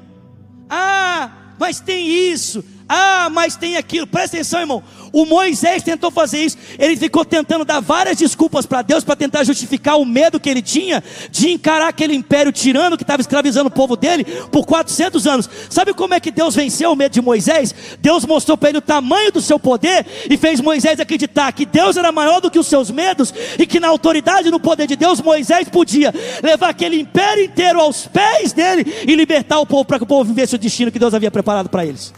Ah, 0.69 1.31
mas 1.59 1.81
tem 1.81 2.07
isso. 2.07 2.63
Ah, 2.87 3.31
mas 3.31 3.57
tem 3.57 3.77
aquilo. 3.79 4.07
Presta 4.07 4.37
atenção, 4.37 4.61
irmão. 4.61 4.83
O 5.13 5.27
Moisés 5.27 5.83
tentou 5.83 6.11
fazer 6.11 6.43
isso. 6.43 6.57
Ele 6.79 6.97
ficou 6.97 7.25
tentando 7.25 7.65
dar 7.65 7.81
várias 7.81 8.17
desculpas 8.17 8.65
para 8.65 8.83
Deus 8.83 9.05
para 9.05 9.15
tentar 9.15 9.45
justificar 9.45 9.99
o 9.99 10.05
medo 10.05 10.41
que 10.41 10.49
ele 10.49 10.63
tinha 10.63 11.05
de 11.31 11.51
encarar 11.51 11.89
aquele 11.89 12.15
império 12.15 12.51
tirano 12.51 12.97
que 12.97 13.03
estava 13.03 13.21
escravizando 13.21 13.69
o 13.69 13.71
povo 13.71 13.97
dele 13.97 14.25
por 14.51 14.65
400 14.65 15.27
anos. 15.27 15.51
Sabe 15.69 15.93
como 15.93 16.15
é 16.15 16.21
que 16.21 16.31
Deus 16.31 16.55
venceu 16.55 16.93
o 16.93 16.97
medo 16.97 17.13
de 17.13 17.21
Moisés? 17.21 17.75
Deus 18.01 18.25
mostrou 18.25 18.57
para 18.57 18.71
ele 18.71 18.79
o 18.79 18.83
tamanho 18.83 19.31
do 19.31 19.43
seu 19.43 19.59
poder 19.59 20.07
e 20.31 20.37
fez 20.37 20.61
Moisés 20.61 20.99
acreditar 20.99 21.53
que 21.53 21.67
Deus 21.67 21.97
era 21.97 22.11
maior 22.11 22.41
do 22.41 22.51
que 22.51 22.59
os 22.59 22.67
seus 22.67 22.91
medos 22.91 23.35
e 23.59 23.67
que 23.67 23.79
na 23.79 23.89
autoridade 23.89 24.49
e 24.49 24.51
no 24.51 24.61
poder 24.61 24.87
de 24.87 24.97
Deus 24.97 25.21
Moisés 25.21 25.69
podia 25.69 26.15
levar 26.43 26.71
aquele 26.71 26.99
império 26.99 27.45
inteiro 27.45 27.81
aos 27.81 28.07
pés 28.07 28.53
dele 28.53 28.87
e 29.07 29.15
libertar 29.15 29.59
o 29.59 29.67
povo 29.67 29.85
para 29.85 29.99
que 29.99 30.05
o 30.05 30.07
povo 30.07 30.25
vivesse 30.25 30.55
o 30.55 30.59
destino 30.59 30.91
que 30.91 30.99
Deus 30.99 31.13
havia 31.13 31.31
preparado 31.31 31.69
para 31.69 31.85
eles. 31.85 32.13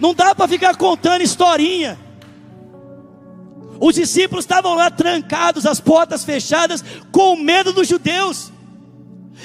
Não 0.00 0.14
dá 0.14 0.34
para 0.34 0.48
ficar 0.48 0.76
contando 0.76 1.22
historinha. 1.22 1.98
Os 3.80 3.94
discípulos 3.94 4.44
estavam 4.44 4.74
lá 4.74 4.90
trancados, 4.90 5.64
as 5.64 5.80
portas 5.80 6.24
fechadas, 6.24 6.84
com 7.12 7.36
medo 7.36 7.72
dos 7.72 7.86
judeus. 7.86 8.52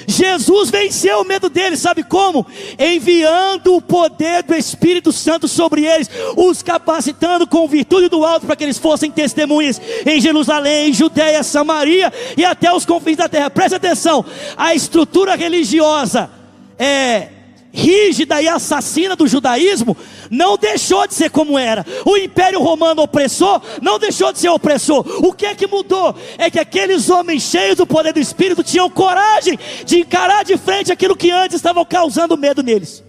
Jesus 0.08 0.70
venceu 0.70 1.20
o 1.20 1.24
medo 1.24 1.48
deles, 1.48 1.78
sabe 1.78 2.02
como? 2.02 2.44
Enviando 2.76 3.76
o 3.76 3.80
poder 3.80 4.42
do 4.42 4.54
Espírito 4.54 5.12
Santo 5.12 5.46
sobre 5.46 5.84
eles, 5.84 6.10
os 6.36 6.62
capacitando 6.62 7.46
com 7.46 7.68
virtude 7.68 8.08
do 8.08 8.24
alto 8.24 8.44
para 8.44 8.56
que 8.56 8.64
eles 8.64 8.78
fossem 8.78 9.10
testemunhas 9.10 9.80
em 10.04 10.20
Jerusalém, 10.20 10.90
em 10.90 10.92
Judéia, 10.92 11.44
Samaria 11.44 12.12
e 12.36 12.44
até 12.44 12.72
os 12.74 12.84
confins 12.84 13.16
da 13.16 13.28
terra. 13.28 13.48
Preste 13.48 13.76
atenção, 13.76 14.24
a 14.56 14.74
estrutura 14.74 15.36
religiosa 15.36 16.28
é 16.76 17.28
rígida 17.74 18.40
e 18.40 18.46
assassina 18.46 19.16
do 19.16 19.26
judaísmo 19.26 19.96
não 20.30 20.56
deixou 20.56 21.08
de 21.08 21.14
ser 21.14 21.28
como 21.28 21.58
era. 21.58 21.84
O 22.06 22.16
império 22.16 22.62
romano 22.62 23.02
opressor 23.02 23.60
não 23.82 23.98
deixou 23.98 24.32
de 24.32 24.38
ser 24.38 24.48
opressor. 24.48 25.04
O 25.26 25.32
que 25.32 25.44
é 25.44 25.54
que 25.56 25.66
mudou? 25.66 26.14
É 26.38 26.48
que 26.48 26.60
aqueles 26.60 27.10
homens 27.10 27.42
cheios 27.42 27.76
do 27.76 27.86
poder 27.86 28.12
do 28.12 28.20
Espírito 28.20 28.62
tinham 28.62 28.88
coragem 28.88 29.58
de 29.84 29.98
encarar 29.98 30.44
de 30.44 30.56
frente 30.56 30.92
aquilo 30.92 31.16
que 31.16 31.32
antes 31.32 31.56
estava 31.56 31.84
causando 31.84 32.38
medo 32.38 32.62
neles. 32.62 33.02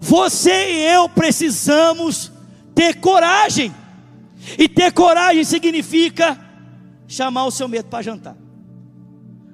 Você 0.00 0.72
e 0.72 0.86
eu 0.86 1.08
precisamos 1.08 2.32
ter 2.74 2.96
coragem. 2.96 3.72
E 4.58 4.68
ter 4.68 4.92
coragem 4.92 5.44
significa 5.44 6.38
chamar 7.06 7.46
o 7.46 7.50
seu 7.50 7.68
medo 7.68 7.88
para 7.88 8.02
jantar. 8.02 8.36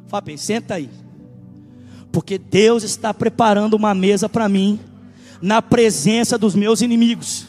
Fábio, 0.09 0.37
senta 0.37 0.75
aí 0.75 0.91
porque 2.13 2.39
Deus 2.39 2.83
está 2.83 3.15
preparando 3.15 3.75
uma 3.75 3.95
mesa 3.95 4.29
para 4.29 4.49
mim, 4.49 4.81
na 5.41 5.63
presença 5.63 6.37
dos 6.37 6.55
meus 6.55 6.81
inimigos. 6.81 7.47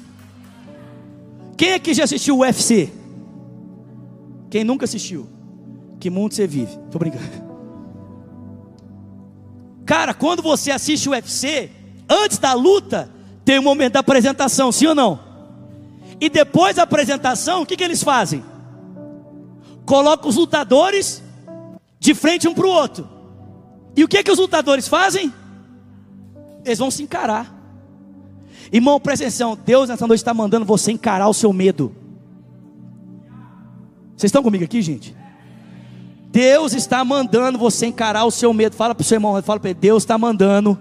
Quem 1.57 1.73
aqui 1.73 1.93
já 1.93 2.03
assistiu 2.03 2.37
o 2.37 2.41
UFC? 2.41 2.89
Quem 4.49 4.63
nunca 4.63 4.85
assistiu? 4.85 5.27
Que 5.99 6.09
mundo 6.09 6.33
você 6.33 6.47
vive? 6.47 6.77
Tô 6.89 6.97
brincando. 6.97 7.51
Cara, 9.85 10.13
quando 10.13 10.41
você 10.41 10.71
assiste 10.71 11.07
o 11.09 11.11
UFC, 11.11 11.69
antes 12.09 12.37
da 12.37 12.53
luta, 12.53 13.09
tem 13.43 13.57
o 13.57 13.61
um 13.61 13.63
momento 13.63 13.93
da 13.93 13.99
apresentação, 13.99 14.71
sim 14.71 14.87
ou 14.87 14.95
não? 14.95 15.19
E 16.19 16.29
depois 16.29 16.75
da 16.75 16.83
apresentação, 16.83 17.61
o 17.61 17.65
que, 17.65 17.75
que 17.75 17.83
eles 17.83 18.03
fazem? 18.03 18.43
Colocam 19.85 20.29
os 20.29 20.35
lutadores 20.35 21.21
de 21.99 22.13
frente 22.13 22.47
um 22.47 22.53
para 22.53 22.65
o 22.65 22.69
outro. 22.69 23.20
E 23.95 24.03
o 24.03 24.07
que, 24.07 24.17
é 24.17 24.23
que 24.23 24.31
os 24.31 24.39
lutadores 24.39 24.87
fazem? 24.87 25.33
Eles 26.63 26.79
vão 26.79 26.91
se 26.91 27.03
encarar. 27.03 27.53
Irmão, 28.71 28.99
presta 28.99 29.25
atenção. 29.25 29.57
Deus 29.65 29.89
nessa 29.89 30.07
noite 30.07 30.19
está 30.19 30.33
mandando 30.33 30.65
você 30.65 30.91
encarar 30.91 31.27
o 31.27 31.33
seu 31.33 31.51
medo. 31.51 31.93
Vocês 34.15 34.29
estão 34.29 34.43
comigo 34.43 34.63
aqui, 34.63 34.81
gente? 34.81 35.15
Deus 36.31 36.73
está 36.73 37.03
mandando 37.03 37.57
você 37.57 37.87
encarar 37.87 38.23
o 38.23 38.31
seu 38.31 38.53
medo. 38.53 38.75
Fala 38.75 38.95
para 38.95 39.01
o 39.01 39.05
seu 39.05 39.15
irmão, 39.15 39.41
fala 39.41 39.59
para 39.59 39.71
ele. 39.71 39.79
Deus 39.79 40.03
está 40.03 40.17
mandando 40.17 40.79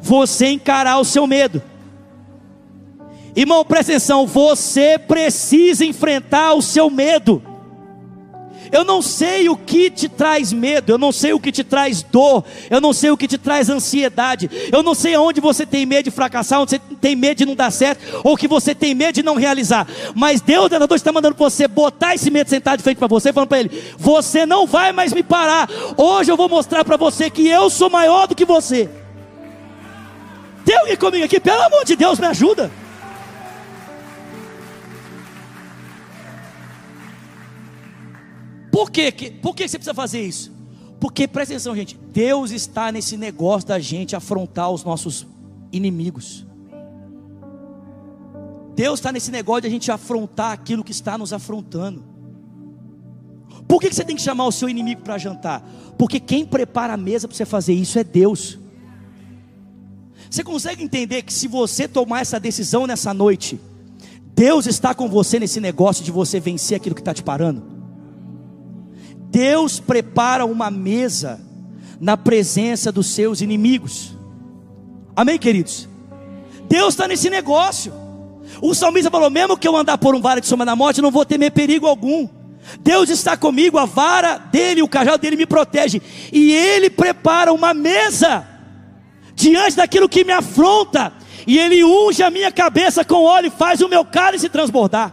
você 0.00 0.48
encarar 0.48 0.98
o 0.98 1.04
seu 1.04 1.26
medo. 1.26 1.62
Irmão, 3.36 3.64
presta 3.64 3.92
atenção. 3.92 4.26
Você 4.26 4.98
precisa 4.98 5.84
enfrentar 5.84 6.54
o 6.54 6.62
seu 6.62 6.88
medo. 6.88 7.42
Eu 8.74 8.82
não 8.82 9.00
sei 9.00 9.48
o 9.48 9.56
que 9.56 9.88
te 9.88 10.08
traz 10.08 10.52
medo, 10.52 10.90
eu 10.90 10.98
não 10.98 11.12
sei 11.12 11.32
o 11.32 11.38
que 11.38 11.52
te 11.52 11.62
traz 11.62 12.02
dor, 12.02 12.44
eu 12.68 12.80
não 12.80 12.92
sei 12.92 13.08
o 13.12 13.16
que 13.16 13.28
te 13.28 13.38
traz 13.38 13.70
ansiedade, 13.70 14.50
eu 14.72 14.82
não 14.82 14.96
sei 14.96 15.14
aonde 15.14 15.40
você 15.40 15.64
tem 15.64 15.86
medo 15.86 16.06
de 16.06 16.10
fracassar, 16.10 16.60
onde 16.60 16.72
você 16.72 16.80
tem 17.00 17.14
medo 17.14 17.38
de 17.38 17.46
não 17.46 17.54
dar 17.54 17.70
certo, 17.70 18.02
ou 18.24 18.36
que 18.36 18.48
você 18.48 18.74
tem 18.74 18.92
medo 18.92 19.14
de 19.14 19.22
não 19.22 19.36
realizar. 19.36 19.86
Mas 20.12 20.40
Deus, 20.40 20.68
Deus 20.68 20.90
está 20.90 21.12
mandando 21.12 21.36
você 21.38 21.68
botar 21.68 22.16
esse 22.16 22.32
medo 22.32 22.50
sentado 22.50 22.78
de 22.78 22.82
frente 22.82 22.98
para 22.98 23.06
você, 23.06 23.32
falando 23.32 23.48
para 23.48 23.60
ele: 23.60 23.94
Você 23.96 24.44
não 24.44 24.66
vai 24.66 24.90
mais 24.90 25.12
me 25.12 25.22
parar. 25.22 25.70
Hoje 25.96 26.32
eu 26.32 26.36
vou 26.36 26.48
mostrar 26.48 26.84
para 26.84 26.96
você 26.96 27.30
que 27.30 27.46
eu 27.46 27.70
sou 27.70 27.88
maior 27.88 28.26
do 28.26 28.34
que 28.34 28.44
você. 28.44 28.90
Tem 30.64 30.76
alguém 30.78 30.96
comigo 30.96 31.24
aqui? 31.24 31.38
Pelo 31.38 31.62
amor 31.62 31.84
de 31.84 31.94
Deus, 31.94 32.18
me 32.18 32.26
ajuda. 32.26 32.72
Por, 38.74 38.90
quê? 38.90 39.12
Por 39.40 39.54
que 39.54 39.68
você 39.68 39.78
precisa 39.78 39.94
fazer 39.94 40.20
isso? 40.20 40.50
Porque 40.98 41.28
presta 41.28 41.54
atenção, 41.54 41.76
gente. 41.76 41.96
Deus 42.12 42.50
está 42.50 42.90
nesse 42.90 43.16
negócio 43.16 43.68
da 43.68 43.78
gente 43.78 44.16
afrontar 44.16 44.68
os 44.68 44.82
nossos 44.82 45.24
inimigos. 45.70 46.44
Deus 48.74 48.98
está 48.98 49.12
nesse 49.12 49.30
negócio 49.30 49.60
de 49.62 49.68
a 49.68 49.70
gente 49.70 49.92
afrontar 49.92 50.50
aquilo 50.50 50.82
que 50.82 50.90
está 50.90 51.16
nos 51.16 51.32
afrontando. 51.32 52.02
Por 53.68 53.80
que 53.80 53.92
você 53.92 54.04
tem 54.04 54.16
que 54.16 54.22
chamar 54.22 54.46
o 54.46 54.50
seu 54.50 54.68
inimigo 54.68 55.02
para 55.02 55.18
jantar? 55.18 55.64
Porque 55.96 56.18
quem 56.18 56.44
prepara 56.44 56.94
a 56.94 56.96
mesa 56.96 57.28
para 57.28 57.36
você 57.36 57.44
fazer 57.44 57.74
isso 57.74 57.96
é 57.96 58.02
Deus. 58.02 58.58
Você 60.28 60.42
consegue 60.42 60.82
entender 60.82 61.22
que 61.22 61.32
se 61.32 61.46
você 61.46 61.86
tomar 61.86 62.22
essa 62.22 62.40
decisão 62.40 62.88
nessa 62.88 63.14
noite, 63.14 63.60
Deus 64.34 64.66
está 64.66 64.92
com 64.92 65.08
você 65.08 65.38
nesse 65.38 65.60
negócio 65.60 66.04
de 66.04 66.10
você 66.10 66.40
vencer 66.40 66.76
aquilo 66.76 66.96
que 66.96 67.00
está 67.00 67.14
te 67.14 67.22
parando? 67.22 67.73
Deus 69.34 69.80
prepara 69.80 70.46
uma 70.46 70.70
mesa 70.70 71.40
na 72.00 72.16
presença 72.16 72.92
dos 72.92 73.08
seus 73.08 73.40
inimigos. 73.40 74.16
Amém, 75.16 75.40
queridos? 75.40 75.88
Deus 76.68 76.94
está 76.94 77.08
nesse 77.08 77.28
negócio. 77.28 77.92
O 78.62 78.72
salmista 78.74 79.10
falou: 79.10 79.28
mesmo 79.28 79.56
que 79.56 79.66
eu 79.66 79.74
andar 79.74 79.98
por 79.98 80.14
um 80.14 80.20
vale 80.20 80.40
de 80.40 80.46
sombra 80.46 80.64
da 80.64 80.76
morte, 80.76 81.02
não 81.02 81.10
vou 81.10 81.24
temer 81.24 81.50
perigo 81.50 81.88
algum. 81.88 82.28
Deus 82.78 83.10
está 83.10 83.36
comigo, 83.36 83.76
a 83.76 83.84
vara 83.84 84.38
dele, 84.38 84.82
o 84.82 84.88
cajado 84.88 85.18
dele 85.18 85.36
me 85.36 85.46
protege, 85.46 86.00
e 86.32 86.52
ele 86.52 86.88
prepara 86.88 87.52
uma 87.52 87.74
mesa 87.74 88.46
diante 89.34 89.76
daquilo 89.76 90.08
que 90.08 90.24
me 90.24 90.32
afronta, 90.32 91.12
e 91.44 91.58
ele 91.58 91.82
unge 91.82 92.22
a 92.22 92.30
minha 92.30 92.52
cabeça 92.52 93.04
com 93.04 93.24
óleo 93.24 93.48
e 93.48 93.50
faz 93.50 93.80
o 93.80 93.88
meu 93.88 94.04
cálice 94.04 94.48
transbordar. 94.48 95.12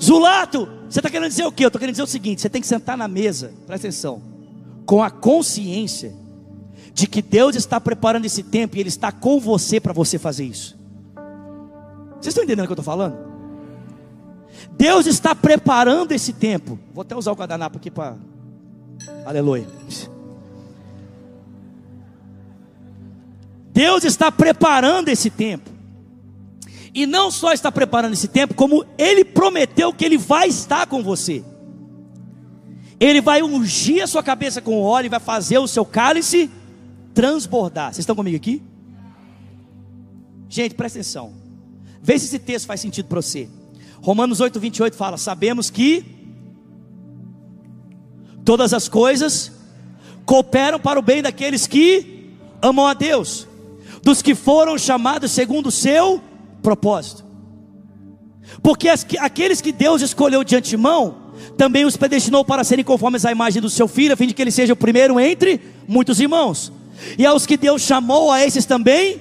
Zulato, 0.00 0.77
você 0.88 1.00
está 1.00 1.10
querendo 1.10 1.28
dizer 1.28 1.44
o 1.44 1.52
quê? 1.52 1.64
Eu 1.64 1.68
estou 1.68 1.78
querendo 1.78 1.94
dizer 1.94 2.02
o 2.02 2.06
seguinte: 2.06 2.40
você 2.40 2.48
tem 2.48 2.60
que 2.60 2.66
sentar 2.66 2.96
na 2.96 3.06
mesa, 3.06 3.52
presta 3.66 3.86
atenção, 3.86 4.22
com 4.86 5.02
a 5.02 5.10
consciência 5.10 6.14
de 6.94 7.06
que 7.06 7.20
Deus 7.20 7.54
está 7.54 7.80
preparando 7.80 8.24
esse 8.24 8.42
tempo 8.42 8.76
e 8.76 8.80
Ele 8.80 8.88
está 8.88 9.12
com 9.12 9.38
você 9.38 9.78
para 9.78 9.92
você 9.92 10.18
fazer 10.18 10.44
isso. 10.44 10.76
Vocês 12.14 12.28
estão 12.28 12.42
entendendo 12.42 12.64
o 12.64 12.66
que 12.66 12.72
eu 12.72 12.80
estou 12.80 12.84
falando? 12.84 13.16
Deus 14.72 15.06
está 15.06 15.34
preparando 15.34 16.12
esse 16.12 16.32
tempo. 16.32 16.78
Vou 16.92 17.02
até 17.02 17.14
usar 17.14 17.32
o 17.32 17.36
guardanapo 17.36 17.78
aqui 17.78 17.90
para. 17.90 18.16
Aleluia. 19.24 19.66
Deus 23.72 24.02
está 24.02 24.32
preparando 24.32 25.08
esse 25.08 25.30
tempo. 25.30 25.77
E 26.94 27.06
não 27.06 27.30
só 27.30 27.52
está 27.52 27.70
preparando 27.70 28.12
esse 28.12 28.28
tempo, 28.28 28.54
como 28.54 28.84
Ele 28.96 29.24
prometeu 29.24 29.92
que 29.92 30.04
Ele 30.04 30.18
vai 30.18 30.48
estar 30.48 30.86
com 30.86 31.02
você. 31.02 31.44
Ele 33.00 33.20
vai 33.20 33.42
ungir 33.42 34.02
a 34.02 34.06
sua 34.06 34.22
cabeça 34.22 34.60
com 34.60 34.80
óleo 34.82 35.06
e 35.06 35.10
vai 35.10 35.20
fazer 35.20 35.58
o 35.58 35.68
seu 35.68 35.84
cálice 35.84 36.50
transbordar. 37.14 37.92
Vocês 37.92 38.00
estão 38.00 38.16
comigo 38.16 38.36
aqui? 38.36 38.62
Gente, 40.48 40.74
presta 40.74 40.98
atenção. 40.98 41.32
Vê 42.02 42.18
se 42.18 42.26
esse 42.26 42.38
texto 42.38 42.66
faz 42.66 42.80
sentido 42.80 43.06
para 43.06 43.20
você. 43.20 43.48
Romanos 44.00 44.40
8, 44.40 44.58
28 44.58 44.96
fala: 44.96 45.16
Sabemos 45.16 45.70
que 45.70 46.04
todas 48.44 48.72
as 48.72 48.88
coisas 48.88 49.52
cooperam 50.24 50.80
para 50.80 50.98
o 50.98 51.02
bem 51.02 51.22
daqueles 51.22 51.66
que 51.66 52.34
amam 52.62 52.86
a 52.86 52.94
Deus, 52.94 53.46
dos 54.02 54.22
que 54.22 54.34
foram 54.34 54.78
chamados 54.78 55.32
segundo 55.32 55.66
o 55.66 55.72
seu 55.72 56.22
propósito. 56.62 57.24
Porque 58.62 58.88
as, 58.88 59.06
aqueles 59.18 59.60
que 59.60 59.72
Deus 59.72 60.02
escolheu 60.02 60.42
de 60.42 60.56
antemão, 60.56 61.28
também 61.56 61.84
os 61.84 61.96
predestinou 61.96 62.44
para 62.44 62.64
serem 62.64 62.84
conformes 62.84 63.24
à 63.24 63.32
imagem 63.32 63.60
do 63.60 63.70
seu 63.70 63.86
filho, 63.86 64.14
a 64.14 64.16
fim 64.16 64.26
de 64.26 64.34
que 64.34 64.42
ele 64.42 64.50
seja 64.50 64.72
o 64.72 64.76
primeiro 64.76 65.18
entre 65.20 65.60
muitos 65.86 66.20
irmãos. 66.20 66.72
E 67.16 67.24
aos 67.24 67.46
que 67.46 67.56
Deus 67.56 67.82
chamou, 67.82 68.30
a 68.30 68.44
esses 68.44 68.64
também 68.64 69.20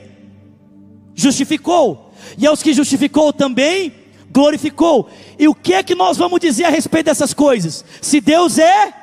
justificou. 1.14 2.12
E 2.38 2.46
aos 2.48 2.64
que 2.64 2.74
justificou 2.74 3.32
também 3.32 3.94
glorificou. 4.32 5.10
E 5.38 5.48
o 5.48 5.56
que 5.56 5.74
é 5.74 5.84
que 5.84 5.96
nós 5.96 6.18
vamos 6.18 6.40
dizer 6.40 6.66
a 6.66 6.70
respeito 6.70 7.06
dessas 7.06 7.34
coisas? 7.34 7.84
Se 8.02 8.20
Deus 8.20 8.58
é 8.58 8.94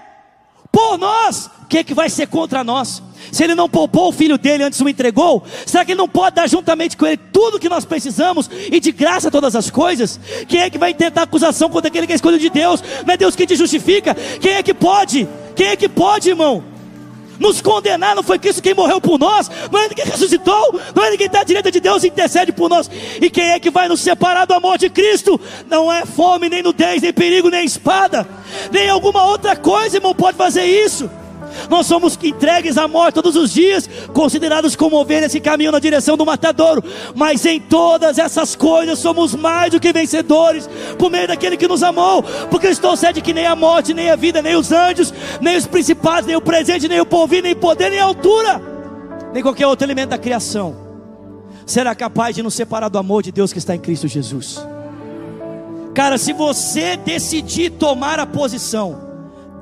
por 0.70 0.98
nós, 0.98 1.50
o 1.62 1.66
que 1.66 1.78
é 1.78 1.84
que 1.84 1.94
vai 1.94 2.10
ser 2.10 2.26
contra 2.26 2.64
nós? 2.64 3.02
Se 3.34 3.42
ele 3.42 3.56
não 3.56 3.68
poupou 3.68 4.10
o 4.10 4.12
filho 4.12 4.38
dele 4.38 4.62
antes 4.62 4.80
o 4.80 4.88
entregou, 4.88 5.42
será 5.66 5.84
que 5.84 5.90
ele 5.90 5.98
não 5.98 6.08
pode 6.08 6.36
dar 6.36 6.48
juntamente 6.48 6.96
com 6.96 7.04
ele 7.04 7.16
tudo 7.16 7.58
que 7.58 7.68
nós 7.68 7.84
precisamos 7.84 8.48
e 8.70 8.78
de 8.78 8.92
graça 8.92 9.28
todas 9.28 9.56
as 9.56 9.68
coisas? 9.68 10.20
Quem 10.46 10.60
é 10.60 10.70
que 10.70 10.78
vai 10.78 10.94
tentar 10.94 11.22
acusação 11.22 11.68
contra 11.68 11.88
aquele 11.88 12.06
que 12.06 12.12
é 12.12 12.14
escolhido 12.14 12.40
de 12.40 12.48
Deus? 12.48 12.80
Não 13.04 13.12
é 13.12 13.16
Deus 13.16 13.34
que 13.34 13.44
te 13.44 13.56
justifica? 13.56 14.14
Quem 14.40 14.52
é 14.52 14.62
que 14.62 14.72
pode? 14.72 15.28
Quem 15.56 15.66
é 15.66 15.74
que 15.74 15.88
pode, 15.88 16.28
irmão? 16.28 16.62
nos 17.36 17.60
condenar, 17.60 18.14
não 18.14 18.22
foi 18.22 18.38
Cristo 18.38 18.62
quem 18.62 18.74
morreu 18.74 19.00
por 19.00 19.18
nós, 19.18 19.50
não 19.68 19.80
é 19.80 19.86
ele 19.86 19.94
quem 19.96 20.04
ressuscitou, 20.04 20.80
não 20.94 21.02
é 21.02 21.08
ele 21.08 21.16
quem 21.16 21.26
está 21.26 21.40
à 21.40 21.44
direita 21.44 21.68
de 21.68 21.80
Deus 21.80 22.04
e 22.04 22.06
intercede 22.06 22.52
por 22.52 22.70
nós. 22.70 22.88
E 23.20 23.28
quem 23.28 23.50
é 23.50 23.58
que 23.58 23.70
vai 23.70 23.88
nos 23.88 24.00
separar 24.00 24.44
do 24.44 24.54
amor 24.54 24.78
de 24.78 24.88
Cristo? 24.88 25.40
Não 25.68 25.92
é 25.92 26.06
fome, 26.06 26.48
nem 26.48 26.62
nudez, 26.62 27.02
nem 27.02 27.12
perigo, 27.12 27.50
nem 27.50 27.64
espada, 27.64 28.24
nem 28.70 28.88
alguma 28.88 29.24
outra 29.24 29.56
coisa, 29.56 29.96
irmão, 29.96 30.14
pode 30.14 30.36
fazer 30.36 30.64
isso. 30.64 31.10
Nós 31.68 31.86
somos 31.86 32.18
entregues 32.22 32.76
à 32.76 32.86
morte 32.86 33.16
todos 33.16 33.36
os 33.36 33.52
dias, 33.52 33.88
considerados 34.12 34.76
como 34.76 34.96
ovelhas 34.96 35.32
que 35.32 35.40
caminham 35.40 35.72
na 35.72 35.78
direção 35.78 36.16
do 36.16 36.26
matadouro. 36.26 36.82
Mas 37.14 37.44
em 37.44 37.60
todas 37.60 38.18
essas 38.18 38.54
coisas 38.54 38.98
somos 38.98 39.34
mais 39.34 39.70
do 39.70 39.80
que 39.80 39.92
vencedores, 39.92 40.68
por 40.98 41.10
meio 41.10 41.28
daquele 41.28 41.56
que 41.56 41.68
nos 41.68 41.82
amou. 41.82 42.22
Porque 42.50 42.68
estou 42.68 42.96
certo 42.96 43.22
que 43.22 43.32
nem 43.32 43.46
a 43.46 43.56
morte, 43.56 43.94
nem 43.94 44.10
a 44.10 44.16
vida, 44.16 44.42
nem 44.42 44.56
os 44.56 44.72
anjos, 44.72 45.12
nem 45.40 45.56
os 45.56 45.66
principados, 45.66 46.26
nem 46.26 46.36
o 46.36 46.40
presente, 46.40 46.88
nem 46.88 47.00
o 47.00 47.06
porvir, 47.06 47.42
nem 47.42 47.52
o 47.52 47.56
poder, 47.56 47.90
nem 47.90 48.00
a 48.00 48.04
altura, 48.04 48.60
nem 49.32 49.42
qualquer 49.42 49.66
outro 49.66 49.86
elemento 49.86 50.10
da 50.10 50.18
criação 50.18 50.84
será 51.66 51.94
capaz 51.94 52.34
de 52.34 52.42
nos 52.42 52.54
separar 52.54 52.88
do 52.88 52.98
amor 52.98 53.22
de 53.22 53.32
Deus 53.32 53.52
que 53.52 53.58
está 53.58 53.74
em 53.74 53.78
Cristo 53.78 54.06
Jesus. 54.08 54.64
Cara, 55.94 56.18
se 56.18 56.32
você 56.32 56.96
decidir 56.96 57.70
tomar 57.70 58.18
a 58.18 58.26
posição, 58.26 59.03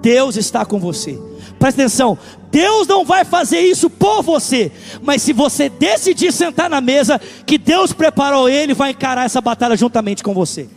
Deus 0.02 0.36
está 0.36 0.64
com 0.64 0.78
você. 0.78 1.18
Presta 1.58 1.82
atenção, 1.82 2.18
Deus 2.50 2.86
não 2.88 3.04
vai 3.04 3.24
fazer 3.24 3.60
isso 3.60 3.88
por 3.88 4.22
você, 4.22 4.70
mas 5.00 5.22
se 5.22 5.32
você 5.32 5.68
decidir 5.68 6.32
sentar 6.32 6.68
na 6.68 6.80
mesa 6.80 7.20
que 7.46 7.56
Deus 7.56 7.92
preparou, 7.92 8.48
Ele 8.48 8.74
vai 8.74 8.90
encarar 8.90 9.24
essa 9.24 9.40
batalha 9.40 9.76
juntamente 9.76 10.22
com 10.24 10.34
você. 10.34 10.68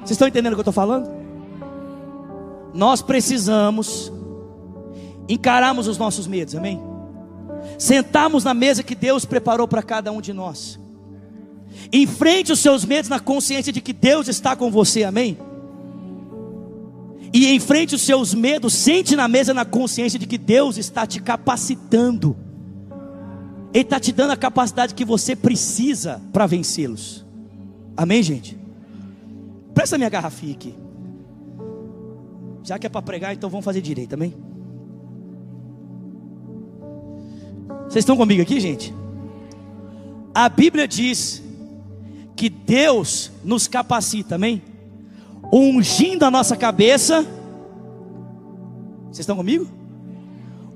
Vocês 0.00 0.12
estão 0.12 0.28
entendendo 0.28 0.52
o 0.52 0.56
que 0.56 0.60
eu 0.60 0.62
estou 0.62 0.72
falando? 0.72 1.10
Nós 2.74 3.00
precisamos 3.00 4.12
encararmos 5.28 5.88
os 5.88 5.98
nossos 5.98 6.26
medos, 6.26 6.54
amém? 6.54 6.80
Sentarmos 7.78 8.44
na 8.44 8.54
mesa 8.54 8.82
que 8.82 8.94
Deus 8.94 9.24
preparou 9.24 9.66
para 9.66 9.82
cada 9.82 10.12
um 10.12 10.20
de 10.20 10.32
nós. 10.32 10.78
Enfrente 11.92 12.52
os 12.52 12.60
seus 12.60 12.84
medos 12.84 13.08
na 13.08 13.20
consciência 13.20 13.72
de 13.72 13.80
que 13.80 13.92
Deus 13.92 14.28
está 14.28 14.54
com 14.54 14.70
você, 14.70 15.04
amém? 15.04 15.38
E 17.32 17.54
enfrente 17.54 17.94
os 17.94 18.02
seus 18.02 18.32
medos, 18.34 18.72
sente 18.72 19.14
na 19.14 19.28
mesa 19.28 19.52
na 19.52 19.64
consciência 19.64 20.18
de 20.18 20.26
que 20.26 20.38
Deus 20.38 20.76
está 20.76 21.06
te 21.06 21.20
capacitando. 21.20 22.36
Ele 23.72 23.84
está 23.84 24.00
te 24.00 24.12
dando 24.12 24.30
a 24.30 24.36
capacidade 24.36 24.94
que 24.94 25.04
você 25.04 25.36
precisa 25.36 26.20
para 26.32 26.46
vencê-los. 26.46 27.24
Amém, 27.96 28.22
gente? 28.22 28.58
Presta 29.74 29.98
minha 29.98 30.08
garrafinha 30.08 30.54
aqui. 30.54 30.74
Já 32.64 32.78
que 32.78 32.86
é 32.86 32.90
para 32.90 33.02
pregar, 33.02 33.34
então 33.34 33.50
vamos 33.50 33.64
fazer 33.64 33.80
direito, 33.80 34.14
amém? 34.14 34.34
Vocês 37.88 38.02
estão 38.02 38.16
comigo 38.16 38.42
aqui, 38.42 38.60
gente? 38.60 38.94
A 40.34 40.48
Bíblia 40.48 40.86
diz 40.86 41.42
que 42.36 42.48
Deus 42.48 43.30
nos 43.42 43.66
capacita, 43.66 44.36
amém? 44.36 44.62
Ungindo 45.52 46.24
a 46.24 46.30
nossa 46.30 46.56
cabeça. 46.56 47.22
Vocês 49.06 49.20
estão 49.20 49.36
comigo? 49.36 49.68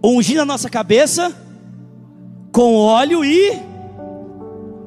Ungindo 0.03 0.43
a 0.43 0.47
nossa 0.47 0.69
cabeça 0.69 1.35
com 2.51 2.75
óleo 2.77 3.25
e 3.25 3.53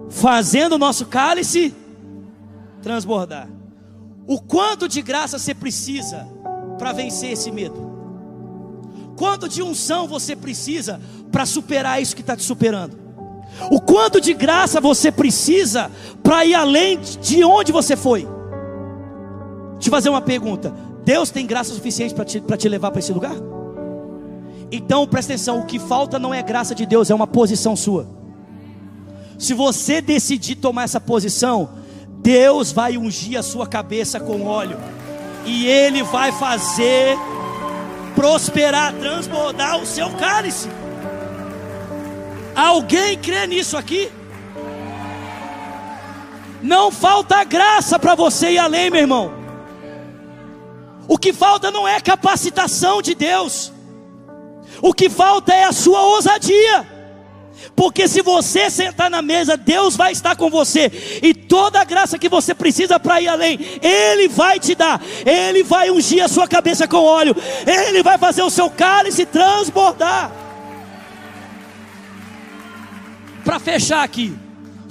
fazendo 0.10 0.74
o 0.74 0.78
nosso 0.78 1.06
cálice 1.06 1.74
transbordar. 2.82 3.50
O 4.28 4.42
quanto 4.42 4.88
de 4.88 5.02
graça 5.02 5.38
você 5.40 5.54
precisa 5.54 6.28
para 6.78 6.92
vencer 6.92 7.32
esse 7.32 7.52
medo? 7.52 7.94
Quanto 9.16 9.48
de 9.48 9.62
unção 9.62 10.08
você 10.08 10.36
precisa 10.36 11.00
para 11.32 11.46
superar 11.46 12.02
isso 12.02 12.16
que 12.16 12.22
está 12.22 12.36
te 12.36 12.44
superando? 12.44 12.98
O 13.72 13.80
quanto 13.80 14.20
de 14.20 14.34
graça 14.34 14.82
você 14.82 15.12
precisa 15.12 15.90
para 16.22 16.44
ir 16.46 16.56
além 16.56 17.00
de 17.00 17.44
onde 17.44 17.72
você 17.72 17.96
foi? 17.96 18.28
Te 19.86 19.90
fazer 19.92 20.10
uma 20.10 20.22
pergunta: 20.22 20.74
Deus 21.04 21.30
tem 21.30 21.46
graça 21.46 21.72
suficiente 21.72 22.16
para 22.16 22.26
te, 22.26 22.42
te 22.42 22.68
levar 22.68 22.90
para 22.90 22.98
esse 22.98 23.14
lugar? 23.14 23.36
Então 24.72 25.06
presta 25.06 25.34
atenção: 25.34 25.60
o 25.60 25.66
que 25.68 25.78
falta 25.78 26.18
não 26.18 26.34
é 26.34 26.42
graça 26.42 26.74
de 26.74 26.88
Deus, 26.88 27.12
é 27.12 27.14
uma 27.14 27.28
posição 27.28 27.76
sua. 27.76 28.08
Se 29.38 29.54
você 29.54 30.02
decidir 30.02 30.56
tomar 30.56 30.86
essa 30.86 31.00
posição, 31.00 31.70
Deus 32.18 32.72
vai 32.72 32.98
ungir 32.98 33.38
a 33.38 33.44
sua 33.44 33.68
cabeça 33.68 34.20
com 34.20 34.48
óleo, 34.48 34.76
e 35.46 35.68
Ele 35.68 36.02
vai 36.02 36.32
fazer 36.32 37.16
prosperar, 38.16 38.92
transbordar 38.94 39.80
o 39.80 39.86
seu 39.86 40.10
cálice. 40.14 40.68
Alguém 42.56 43.20
crê 43.20 43.46
nisso 43.46 43.78
aqui? 43.78 44.12
Não 46.64 46.92
falta 46.92 47.44
graça 47.44 48.00
para 48.00 48.16
você 48.16 48.54
ir 48.54 48.58
além, 48.58 48.90
meu 48.90 49.02
irmão. 49.02 49.45
O 51.08 51.18
que 51.18 51.32
falta 51.34 51.70
não 51.72 51.88
é 51.88 52.00
capacitação 52.00 53.02
de 53.02 53.14
Deus, 53.14 53.72
o 54.82 54.94
que 54.94 55.10
falta 55.10 55.54
é 55.54 55.64
a 55.64 55.72
sua 55.72 56.02
ousadia. 56.02 56.96
Porque 57.76 58.08
se 58.08 58.22
você 58.22 58.70
sentar 58.70 59.10
na 59.10 59.22
mesa, 59.22 59.58
Deus 59.58 59.96
vai 59.96 60.12
estar 60.12 60.36
com 60.36 60.50
você, 60.50 60.92
e 61.22 61.34
toda 61.34 61.80
a 61.80 61.84
graça 61.84 62.20
que 62.20 62.30
você 62.30 62.54
precisa 62.54 63.00
para 63.00 63.22
ir 63.22 63.28
além, 63.28 63.58
Ele 63.82 64.28
vai 64.28 64.60
te 64.60 64.76
dar, 64.76 65.02
Ele 65.26 65.64
vai 65.64 65.90
ungir 65.90 66.24
a 66.24 66.28
sua 66.28 66.48
cabeça 66.48 66.88
com 66.88 66.98
óleo, 66.98 67.36
Ele 67.66 68.04
vai 68.04 68.18
fazer 68.18 68.44
o 68.44 68.50
seu 68.50 68.70
cálice 68.70 69.26
transbordar. 69.26 70.32
Para 73.44 73.60
fechar 73.60 74.04
aqui, 74.04 74.36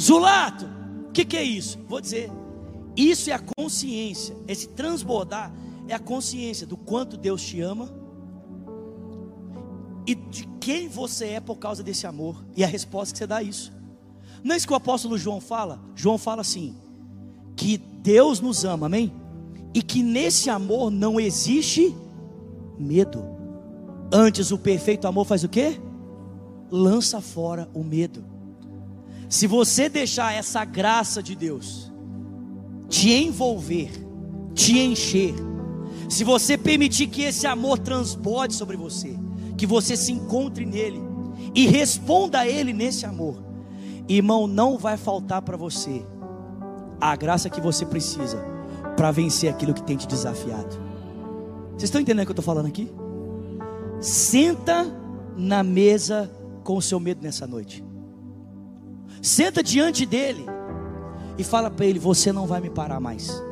Zulato, 0.01 0.69
o 1.09 1.13
que, 1.13 1.25
que 1.25 1.37
é 1.37 1.43
isso? 1.43 1.79
Vou 1.89 2.01
dizer, 2.01 2.31
isso 2.97 3.31
é 3.31 3.35
a 3.35 3.41
consciência, 3.57 4.37
esse 4.47 4.69
transbordar 4.69 5.53
é 5.89 5.95
a 5.95 5.99
consciência 5.99 6.67
do 6.67 6.77
quanto 6.77 7.17
Deus 7.17 7.43
te 7.43 7.61
ama 7.61 7.89
e 10.07 10.15
de 10.15 10.47
quem 10.61 10.89
você 10.89 11.29
é 11.29 11.41
por 11.41 11.57
causa 11.57 11.83
desse 11.83 12.07
amor, 12.07 12.45
e 12.55 12.63
a 12.63 12.67
resposta 12.67 13.13
que 13.13 13.19
você 13.19 13.27
dá 13.27 13.41
é 13.41 13.45
isso. 13.45 13.73
Não 14.43 14.55
é 14.55 14.59
isso 14.59 14.67
que 14.67 14.73
o 14.73 14.77
apóstolo 14.77 15.17
João 15.17 15.41
fala? 15.41 15.81
João 15.95 16.19
fala 16.19 16.43
assim: 16.43 16.77
que 17.57 17.79
Deus 17.79 18.41
nos 18.41 18.65
ama, 18.65 18.87
amém? 18.87 19.13
E 19.73 19.83
que 19.83 20.03
nesse 20.03 20.51
amor 20.51 20.91
não 20.91 21.19
existe 21.19 21.95
medo. 22.79 23.25
Antes 24.13 24.51
o 24.51 24.59
perfeito 24.59 25.07
amor 25.09 25.25
faz 25.25 25.43
o 25.43 25.49
quê? 25.49 25.81
Lança 26.71 27.21
fora 27.21 27.69
o 27.73 27.83
medo. 27.83 28.25
Se 29.29 29.47
você 29.47 29.89
deixar 29.89 30.35
essa 30.35 30.65
graça 30.65 31.23
de 31.23 31.35
Deus 31.35 31.91
te 32.89 33.11
envolver, 33.11 33.91
te 34.55 34.79
encher, 34.79 35.35
se 36.15 36.23
você 36.23 36.57
permitir 36.57 37.09
que 37.09 37.23
esse 37.23 37.45
amor 37.45 37.77
transborde 37.77 38.55
sobre 38.55 38.77
você, 38.77 39.19
que 39.57 39.67
você 39.67 39.97
se 39.97 40.13
encontre 40.13 40.65
nele 40.65 41.03
e 41.53 41.67
responda 41.67 42.39
a 42.39 42.47
ele 42.47 42.73
nesse 42.73 43.05
amor, 43.05 43.43
irmão, 44.09 44.47
não 44.47 44.79
vai 44.79 44.97
faltar 44.97 45.43
para 45.43 45.57
você 45.57 46.07
a 47.01 47.17
graça 47.17 47.51
que 47.51 47.61
você 47.61 47.85
precisa 47.85 48.39
para 48.97 49.11
vencer 49.11 49.51
aquilo 49.51 49.75
que 49.75 49.83
tem 49.83 49.97
te 49.97 50.07
desafiado. 50.07 50.79
Vocês 51.71 51.85
estão 51.85 52.01
entendendo 52.01 52.23
o 52.23 52.27
que 52.27 52.31
eu 52.31 52.41
estou 52.41 52.45
falando 52.45 52.67
aqui? 52.67 52.89
Senta 54.01 54.87
na 55.37 55.65
mesa 55.65 56.31
com 56.63 56.77
o 56.77 56.83
seu 56.83 57.01
medo 57.01 57.25
nessa 57.25 57.45
noite. 57.45 57.85
Senta 59.21 59.65
diante 59.65 60.07
dele 60.07 60.47
e 61.37 61.43
fala 61.43 61.69
para 61.73 61.87
ele: 61.87 61.99
Você 61.99 62.33
não 62.33 62.47
vai 62.47 62.61
me 62.61 62.71
parar 62.71 63.01
mais. 63.01 63.43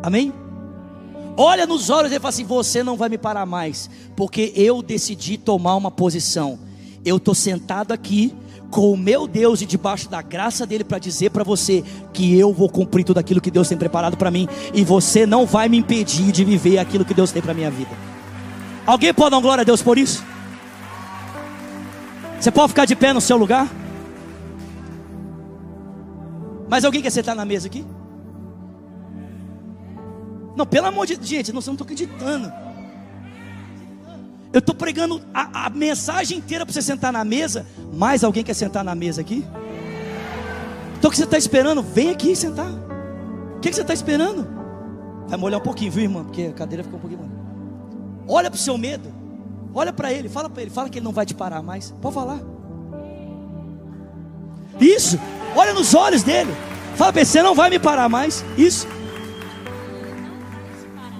Amém? 0.00 0.43
Olha 1.36 1.66
nos 1.66 1.90
olhos 1.90 2.12
e 2.12 2.18
fala 2.18 2.28
assim: 2.28 2.44
Você 2.44 2.82
não 2.82 2.96
vai 2.96 3.08
me 3.08 3.18
parar 3.18 3.46
mais, 3.46 3.90
porque 4.16 4.52
eu 4.54 4.82
decidi 4.82 5.36
tomar 5.38 5.76
uma 5.76 5.90
posição. 5.90 6.58
Eu 7.04 7.18
estou 7.18 7.34
sentado 7.34 7.92
aqui 7.92 8.34
com 8.70 8.92
o 8.92 8.96
meu 8.96 9.28
Deus 9.28 9.60
e 9.60 9.66
debaixo 9.66 10.08
da 10.08 10.20
graça 10.20 10.66
dele 10.66 10.82
para 10.82 10.98
dizer 10.98 11.30
para 11.30 11.44
você 11.44 11.84
que 12.12 12.36
eu 12.36 12.52
vou 12.52 12.68
cumprir 12.68 13.04
tudo 13.04 13.18
aquilo 13.18 13.40
que 13.40 13.50
Deus 13.50 13.68
tem 13.68 13.78
preparado 13.78 14.16
para 14.16 14.32
mim 14.32 14.48
e 14.72 14.82
você 14.82 15.24
não 15.24 15.46
vai 15.46 15.68
me 15.68 15.76
impedir 15.76 16.32
de 16.32 16.44
viver 16.44 16.78
aquilo 16.78 17.04
que 17.04 17.14
Deus 17.14 17.30
tem 17.30 17.40
para 17.40 17.54
minha 17.54 17.70
vida. 17.70 17.90
Alguém 18.84 19.14
pode 19.14 19.30
dar 19.30 19.40
glória 19.40 19.62
a 19.62 19.64
Deus 19.64 19.80
por 19.80 19.96
isso? 19.96 20.24
Você 22.40 22.50
pode 22.50 22.68
ficar 22.68 22.84
de 22.84 22.96
pé 22.96 23.12
no 23.12 23.20
seu 23.20 23.36
lugar? 23.36 23.70
Mas 26.68 26.84
alguém 26.84 27.00
quer 27.00 27.10
sentar 27.10 27.36
na 27.36 27.44
mesa 27.44 27.68
aqui? 27.68 27.84
Não, 30.56 30.64
pelo 30.64 30.86
amor 30.86 31.06
de 31.06 31.16
Deus, 31.16 31.28
gente, 31.28 31.52
não, 31.52 31.60
não 31.60 31.72
estou 31.72 31.84
acreditando. 31.84 32.52
Eu 34.52 34.60
estou 34.60 34.74
pregando 34.74 35.20
a, 35.34 35.66
a, 35.66 35.70
mensagem 35.70 36.38
inteira 36.38 36.64
para 36.64 36.72
você 36.72 36.80
sentar 36.80 37.12
na 37.12 37.24
mesa. 37.24 37.66
Mais 37.92 38.22
alguém 38.22 38.44
quer 38.44 38.54
sentar 38.54 38.84
na 38.84 38.94
mesa 38.94 39.20
aqui? 39.20 39.44
Então 40.96 41.08
o 41.08 41.10
que 41.10 41.16
você 41.16 41.24
está 41.24 41.36
esperando? 41.36 41.82
Vem 41.82 42.10
aqui 42.10 42.36
sentar. 42.36 42.70
O 43.56 43.60
que, 43.60 43.68
que 43.68 43.74
você 43.74 43.82
está 43.82 43.92
esperando? 43.92 44.46
Vai 45.26 45.36
molhar 45.36 45.58
um 45.58 45.62
pouquinho, 45.62 45.90
viu, 45.90 46.04
irmã? 46.04 46.22
Porque 46.22 46.42
a 46.42 46.52
cadeira 46.52 46.84
ficou 46.84 46.98
um 46.98 47.00
pouquinho. 47.00 47.28
Olha 48.28 48.48
para 48.48 48.56
o 48.56 48.60
seu 48.60 48.78
medo. 48.78 49.12
Olha 49.74 49.92
para 49.92 50.12
ele. 50.12 50.28
Fala 50.28 50.48
para 50.48 50.62
ele. 50.62 50.70
Fala 50.70 50.88
que 50.88 50.98
ele 50.98 51.04
não 51.04 51.12
vai 51.12 51.26
te 51.26 51.34
parar 51.34 51.60
mais. 51.60 51.92
Pode 52.00 52.14
falar. 52.14 52.40
Isso. 54.80 55.18
Olha 55.56 55.74
nos 55.74 55.94
olhos 55.96 56.22
dele. 56.22 56.54
Fala 56.94 57.12
para 57.12 57.22
ele. 57.22 57.28
Você 57.28 57.42
não 57.42 57.56
vai 57.56 57.70
me 57.70 57.80
parar 57.80 58.08
mais. 58.08 58.44
Isso. 58.56 58.86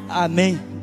Amém. 0.08 0.73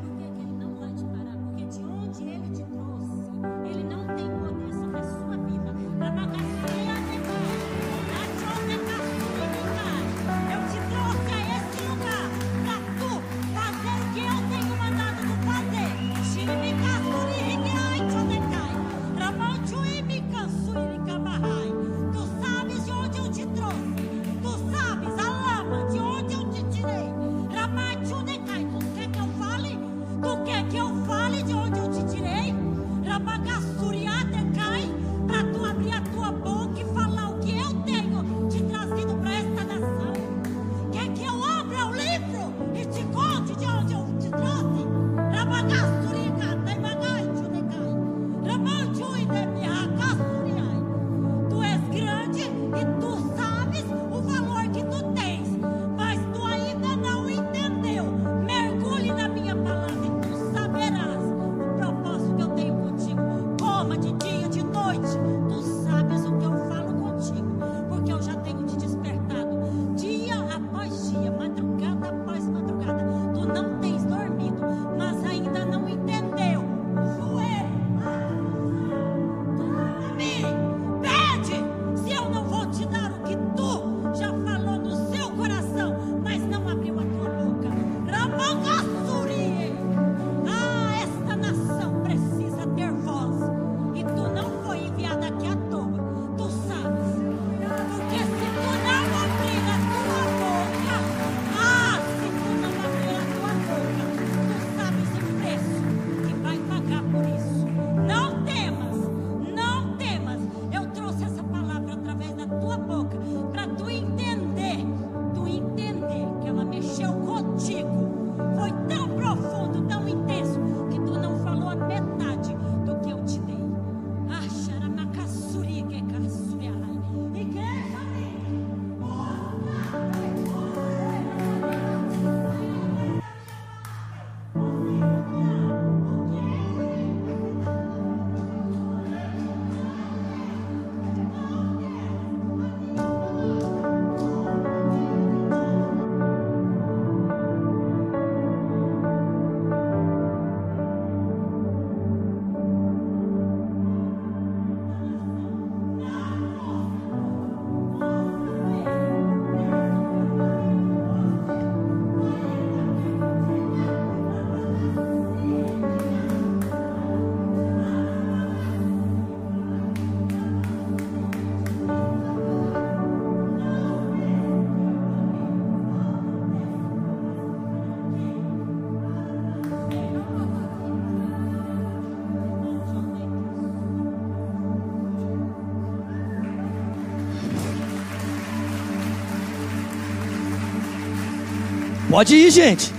Pode 192.11 192.35
ir, 192.35 192.51
gente. 192.51 192.91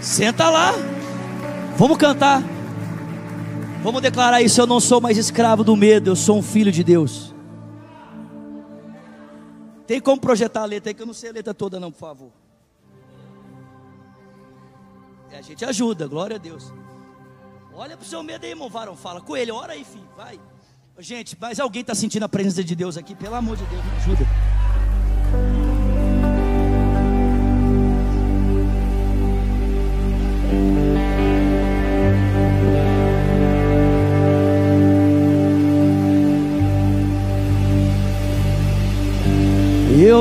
Senta 0.00 0.50
lá. 0.50 0.72
Vamos 1.76 1.96
cantar. 1.96 2.42
Vamos 3.80 4.02
declarar 4.02 4.42
isso. 4.42 4.60
Eu 4.60 4.66
não 4.66 4.80
sou 4.80 5.00
mais 5.00 5.16
escravo 5.16 5.62
do 5.62 5.76
medo, 5.76 6.10
eu 6.10 6.16
sou 6.16 6.38
um 6.38 6.42
filho 6.42 6.72
de 6.72 6.82
Deus. 6.82 7.32
Tem 9.86 10.00
como 10.00 10.20
projetar 10.20 10.62
a 10.62 10.64
letra 10.64 10.90
aí 10.90 10.94
que 10.94 11.00
eu 11.00 11.06
não 11.06 11.14
sei 11.14 11.30
a 11.30 11.32
letra 11.32 11.54
toda, 11.54 11.78
não, 11.78 11.92
por 11.92 12.00
favor. 12.00 12.32
A 15.32 15.40
gente 15.40 15.64
ajuda, 15.64 16.08
glória 16.08 16.34
a 16.34 16.38
Deus. 16.40 16.72
Olha 17.72 17.96
para 17.96 18.04
o 18.04 18.08
seu 18.08 18.20
medo 18.24 18.44
aí, 18.44 18.50
irmão 18.50 18.68
Varão. 18.68 18.96
Fala 18.96 19.20
com 19.20 19.36
ele, 19.36 19.52
ora 19.52 19.74
aí, 19.74 19.84
filho, 19.84 20.08
vai. 20.16 20.40
Gente, 20.98 21.36
mas 21.40 21.60
alguém 21.60 21.82
está 21.82 21.94
sentindo 21.94 22.24
a 22.24 22.28
presença 22.28 22.64
de 22.64 22.74
Deus 22.74 22.96
aqui? 22.96 23.14
Pelo 23.14 23.36
amor 23.36 23.56
de 23.56 23.64
Deus, 23.66 23.84
me 23.84 23.90
ajuda. 23.98 24.47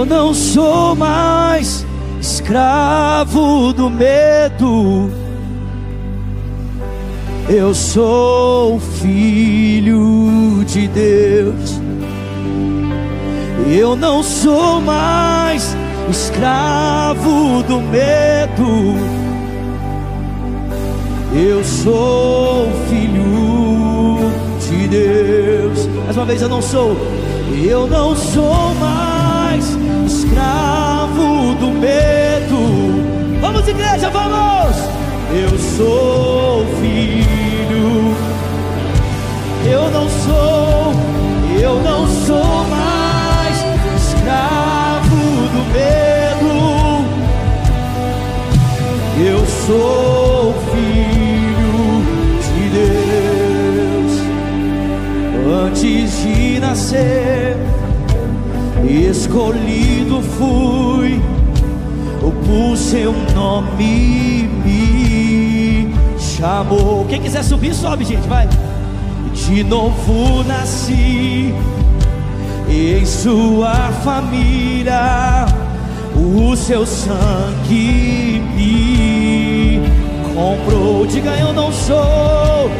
Não 0.08 0.34
sou 0.34 0.96
mais 0.96 1.86
escravo 2.20 3.74
do 3.74 3.90
medo. 3.90 5.12
Eu 7.50 7.74
sou 7.74 8.80
filho 8.80 10.64
de 10.66 10.88
Deus. 10.88 11.82
Eu 13.70 13.96
não 13.96 14.24
sou 14.24 14.80
mais 14.82 15.76
escravo 16.10 17.64
do 17.64 17.82
medo. 17.82 18.96
Eu 21.34 21.64
sou 21.64 22.70
filho 22.90 24.32
de 24.68 24.88
Deus. 24.88 25.88
Mais 26.06 26.16
uma 26.16 26.26
vez, 26.26 26.42
eu 26.42 26.50
não 26.50 26.62
sou. 26.62 26.96
Eu 27.62 27.88
não 27.88 28.16
sou 28.16 28.74
mais 28.76 29.07
escravo 30.06 31.56
do 31.56 31.72
medo. 31.72 33.40
Vamos, 33.42 33.68
igreja, 33.68 34.10
vamos! 34.10 34.78
Eu 35.34 35.58
sou 35.78 36.66
filho. 36.80 38.16
Eu 39.70 39.92
não 39.92 40.08
sou, 40.10 40.94
eu 41.60 41.82
não 41.82 42.08
sou 42.08 42.66
mais 42.70 43.58
escravo 43.98 45.16
do 45.54 45.62
medo. 45.74 46.08
Eu 49.20 49.46
sou 49.66 50.54
filho 50.72 52.02
de 52.46 52.70
Deus. 52.70 54.14
Antes 55.66 56.22
de 56.22 56.60
nascer, 56.60 57.57
escolhido 58.88 60.22
fui 60.38 61.22
o 62.50 62.76
seu 62.76 63.14
nome 63.36 64.50
me 64.64 65.94
chamou. 66.18 67.06
Quem 67.06 67.22
quiser 67.22 67.44
subir, 67.44 67.74
sobe, 67.74 68.06
gente, 68.06 68.28
vai. 68.28 68.48
De 69.34 69.64
novo 69.64 70.44
nasci 70.44 71.54
em 72.70 73.06
sua 73.06 73.74
família. 74.04 75.46
O 76.16 76.56
seu 76.56 76.86
sangue 76.86 78.42
me 78.56 79.82
comprou. 80.34 81.06
Diga 81.06 81.32
eu 81.38 81.54
não 81.54 81.72
sou, 81.72 82.72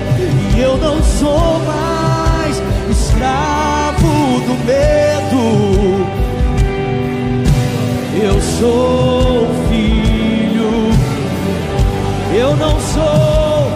e 0.56 0.60
eu 0.60 0.78
não 0.78 1.02
sou 1.04 1.60
mais 1.66 2.62
escravo 2.90 3.67
do 4.02 4.54
medo. 4.66 6.06
Eu 8.22 8.42
sou 8.42 9.48
filho, 9.70 10.92
eu 12.34 12.56
não 12.56 12.80
sou, 12.80 13.72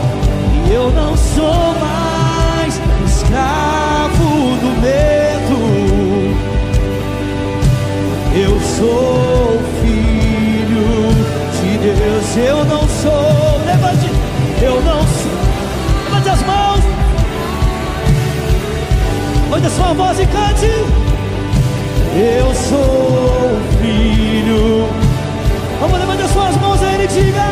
eu 0.72 0.92
não 0.92 1.16
sou 1.16 1.76
mais 1.80 2.82
escravo 3.06 4.58
do 4.62 4.82
medo. 4.82 5.12
Eu 8.34 8.60
sou 8.62 9.60
filho 9.82 10.88
de 11.62 11.78
Deus, 11.78 12.38
eu 12.38 12.66
não 12.66 12.88
sou. 12.88 13.66
Levante, 13.66 14.10
eu 14.62 14.82
não 14.82 15.02
sou. 15.02 15.11
Olha 19.62 19.68
a 19.68 19.76
sua 19.76 19.94
voz 19.94 20.20
e 20.20 20.26
cante. 20.26 20.66
Eu 22.16 22.52
sou 22.56 23.62
filho. 23.80 24.90
Vamos 25.80 26.00
levantar 26.00 26.28
suas 26.30 26.58
mãos 26.58 26.82
a 26.82 26.94
ele 26.94 27.06
diga: 27.06 27.44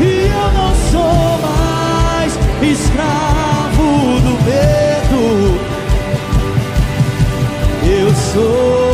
E 0.00 0.30
eu 0.32 0.52
não 0.54 0.74
sou 0.90 1.38
mais 1.42 2.38
escravo 2.62 4.18
do 4.22 4.30
medo. 4.46 5.60
Eu 7.84 8.14
sou 8.32 8.85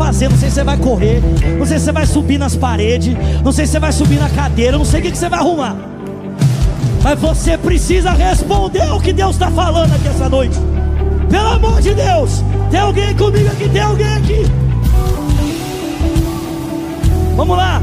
fazer, 0.00 0.30
não 0.30 0.38
sei 0.38 0.48
se 0.48 0.54
você 0.54 0.64
vai 0.64 0.78
correr, 0.78 1.22
não 1.58 1.66
sei 1.66 1.78
se 1.78 1.84
você 1.84 1.92
vai 1.92 2.06
subir 2.06 2.38
nas 2.38 2.56
paredes, 2.56 3.14
não 3.44 3.52
sei 3.52 3.66
se 3.66 3.72
você 3.72 3.78
vai 3.78 3.92
subir 3.92 4.18
na 4.18 4.30
cadeira, 4.30 4.78
não 4.78 4.84
sei 4.84 5.00
o 5.00 5.02
que 5.02 5.14
você 5.14 5.28
vai 5.28 5.38
arrumar. 5.38 5.76
Mas 7.02 7.20
você 7.20 7.58
precisa 7.58 8.10
responder 8.12 8.90
o 8.92 8.98
que 8.98 9.12
Deus 9.12 9.32
está 9.32 9.50
falando 9.50 9.94
aqui 9.94 10.08
essa 10.08 10.26
noite. 10.26 10.58
Pelo 11.28 11.48
amor 11.48 11.82
de 11.82 11.94
Deus, 11.94 12.42
tem 12.70 12.80
alguém 12.80 13.14
comigo 13.14 13.46
aqui? 13.48 13.68
Tem 13.68 13.82
alguém 13.82 14.08
aqui? 14.16 14.42
Vamos 17.36 17.56
lá. 17.58 17.82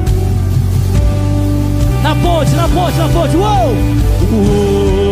Na 2.01 2.15
ponte, 2.15 2.51
na 2.51 2.67
ponte, 2.67 2.97
na 2.97 3.09
ponte. 3.09 3.37
Uou! 3.37 3.75
Uou! 4.31 5.06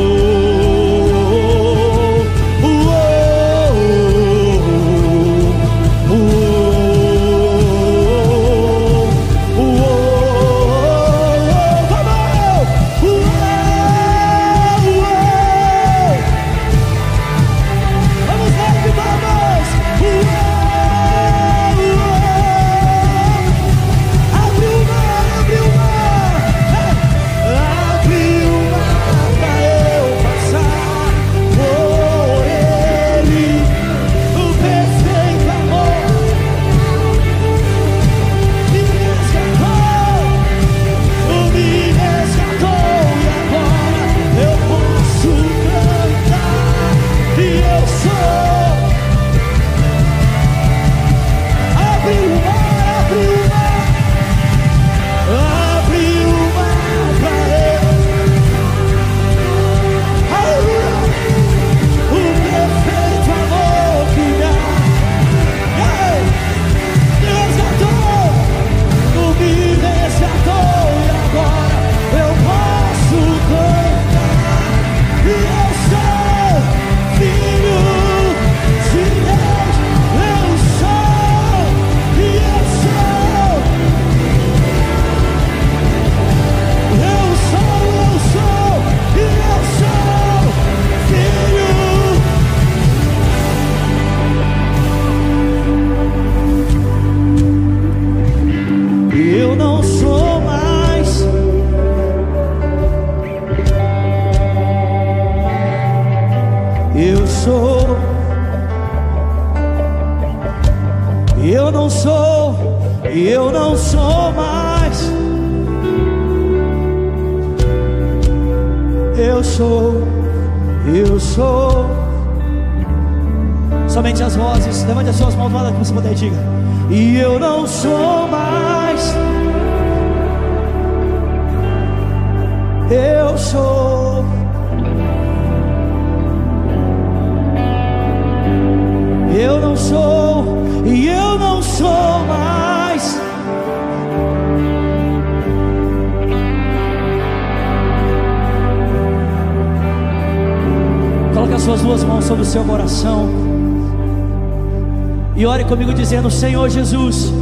Dizendo: 156.06 156.30
Senhor 156.30 156.70
Jesus, 156.70 157.34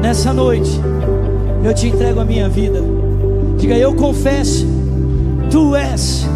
nessa 0.00 0.32
noite 0.32 0.70
eu 1.64 1.72
te 1.74 1.88
entrego 1.88 2.20
a 2.20 2.24
minha 2.24 2.48
vida. 2.48 2.80
Diga, 3.58 3.74
eu 3.74 3.94
confesso, 3.94 4.66
Tu 5.50 5.74
és 5.74 6.28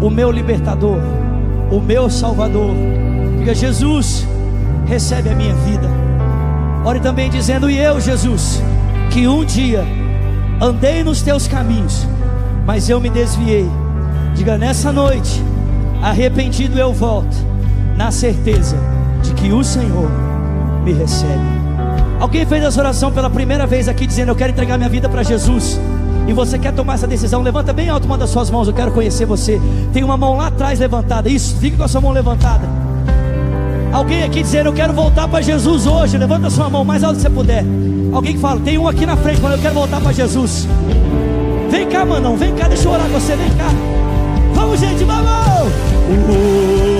o 0.00 0.08
meu 0.08 0.30
libertador, 0.30 0.98
o 1.70 1.80
meu 1.80 2.08
salvador. 2.08 2.74
Diga, 3.38 3.54
Jesus, 3.54 4.26
recebe 4.86 5.28
a 5.28 5.34
minha 5.34 5.54
vida. 5.54 5.88
Ore 6.84 7.00
também 7.00 7.28
dizendo: 7.28 7.68
E 7.68 7.78
eu, 7.78 8.00
Jesus, 8.00 8.62
que 9.10 9.28
um 9.28 9.44
dia 9.44 9.84
andei 10.60 11.04
nos 11.04 11.22
teus 11.22 11.46
caminhos, 11.46 12.06
mas 12.64 12.88
eu 12.88 13.00
me 13.00 13.10
desviei. 13.10 13.68
Diga, 14.34 14.56
nessa 14.56 14.90
noite, 14.90 15.42
arrependido 16.02 16.78
eu 16.78 16.92
volto, 16.92 17.36
na 17.98 18.12
certeza 18.12 18.76
de 19.24 19.34
que 19.34 19.52
o 19.52 19.64
Senhor 19.64 20.08
me 20.84 20.92
recebe. 20.92 21.58
Alguém 22.20 22.46
fez 22.46 22.62
essa 22.62 22.80
oração 22.80 23.10
pela 23.10 23.28
primeira 23.28 23.66
vez 23.66 23.88
aqui, 23.88 24.06
dizendo: 24.06 24.30
Eu 24.30 24.36
quero 24.36 24.52
entregar 24.52 24.78
minha 24.78 24.88
vida 24.88 25.08
para 25.08 25.24
Jesus. 25.24 25.78
E 26.28 26.32
você 26.32 26.58
quer 26.58 26.72
tomar 26.72 26.94
essa 26.94 27.08
decisão? 27.08 27.42
Levanta 27.42 27.72
bem 27.72 27.88
alto 27.88 28.06
uma 28.06 28.16
das 28.16 28.30
suas 28.30 28.50
mãos. 28.50 28.68
Eu 28.68 28.74
quero 28.74 28.92
conhecer 28.92 29.24
você. 29.24 29.60
Tem 29.92 30.04
uma 30.04 30.16
mão 30.16 30.36
lá 30.36 30.46
atrás 30.46 30.78
levantada. 30.78 31.28
Isso, 31.28 31.56
fique 31.56 31.76
com 31.76 31.82
a 31.82 31.88
sua 31.88 32.00
mão 32.00 32.12
levantada. 32.12 32.68
Alguém 33.92 34.22
aqui 34.22 34.42
dizendo: 34.42 34.68
Eu 34.68 34.72
quero 34.72 34.92
voltar 34.92 35.26
para 35.26 35.40
Jesus 35.40 35.84
hoje. 35.84 36.16
Levanta 36.16 36.46
a 36.46 36.50
sua 36.50 36.70
mão 36.70 36.84
mais 36.84 37.02
alto 37.02 37.16
que 37.16 37.22
você 37.22 37.30
puder. 37.30 37.64
Alguém 38.12 38.34
que 38.34 38.40
fala: 38.40 38.60
Tem 38.60 38.78
um 38.78 38.86
aqui 38.86 39.06
na 39.06 39.16
frente, 39.16 39.40
falando: 39.40 39.56
Eu 39.56 39.62
quero 39.62 39.74
voltar 39.74 40.00
para 40.00 40.12
Jesus. 40.12 40.68
Vem 41.68 41.88
cá, 41.88 42.04
manão. 42.04 42.36
Vem 42.36 42.54
cá, 42.54 42.68
deixa 42.68 42.84
eu 42.84 42.92
orar 42.92 43.08
com 43.08 43.18
você. 43.18 43.34
Vem 43.34 43.50
cá. 43.50 43.70
Vamos, 44.54 44.78
gente, 44.78 45.02
vamos. 45.02 45.28
Uh. 46.08 46.97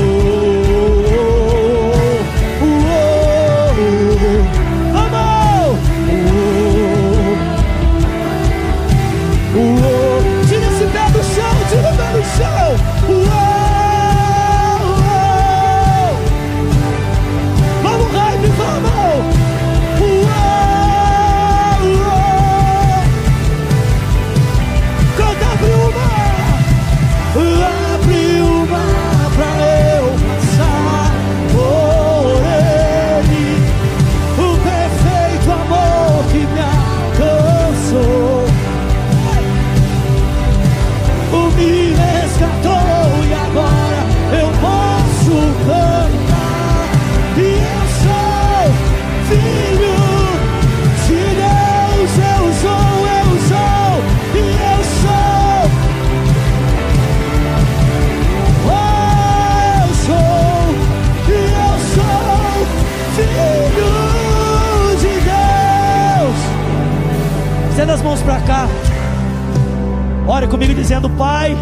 Dizendo: 70.99 71.11
Pai, 71.11 71.57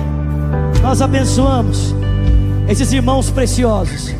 nós 0.82 1.02
abençoamos 1.02 1.94
esses 2.68 2.92
irmãos 2.92 3.30
preciosos. 3.30 4.14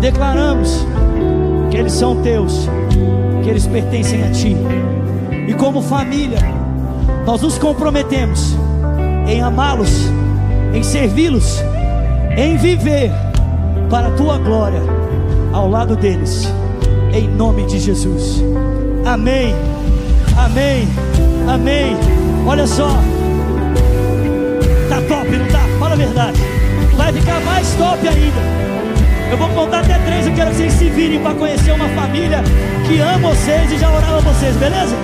Declaramos 0.00 0.86
que 1.70 1.76
eles 1.76 1.92
são 1.92 2.22
teus, 2.22 2.68
que 3.42 3.50
eles 3.50 3.66
pertencem 3.66 4.24
a 4.24 4.30
ti. 4.30 4.56
E 5.46 5.54
como 5.54 5.82
família, 5.82 6.38
nós 7.24 7.40
nos 7.42 7.58
comprometemos 7.58 8.56
em 9.26 9.42
amá-los, 9.42 9.90
em 10.72 10.82
servi-los, 10.82 11.62
em 12.36 12.56
viver 12.56 13.10
para 13.90 14.08
a 14.08 14.10
tua 14.12 14.38
glória 14.38 14.82
ao 15.52 15.68
lado 15.68 15.96
deles, 15.96 16.48
em 17.12 17.28
nome 17.28 17.64
de 17.66 17.78
Jesus. 17.78 18.42
Amém, 19.04 19.54
amém, 20.36 20.88
amém. 21.48 21.96
Olha 22.46 22.66
só, 22.66 22.90
top, 25.26 25.36
não 25.36 25.46
tá? 25.46 25.60
Fala 25.78 25.92
a 25.92 25.96
verdade, 25.96 26.40
vai 26.96 27.12
ficar 27.12 27.40
mais 27.40 27.74
top 27.74 28.08
ainda. 28.08 28.56
Eu 29.30 29.36
vou 29.36 29.48
contar 29.48 29.80
até 29.80 29.98
três, 29.98 30.26
eu 30.26 30.32
quero 30.34 30.50
que 30.50 30.56
vocês 30.56 30.72
se 30.72 30.88
virem 30.88 31.20
para 31.20 31.34
conhecer 31.34 31.72
uma 31.72 31.88
família 31.88 32.42
que 32.86 33.00
ama 33.00 33.30
vocês 33.30 33.72
e 33.72 33.78
já 33.78 33.90
orava 33.90 34.20
vocês, 34.20 34.56
beleza? 34.56 34.96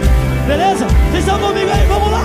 Beleza? 0.46 0.86
Vocês 1.10 1.24
estão 1.26 1.38
comigo 1.38 1.70
aí? 1.70 1.86
Vamos 1.86 2.10
lá, 2.10 2.22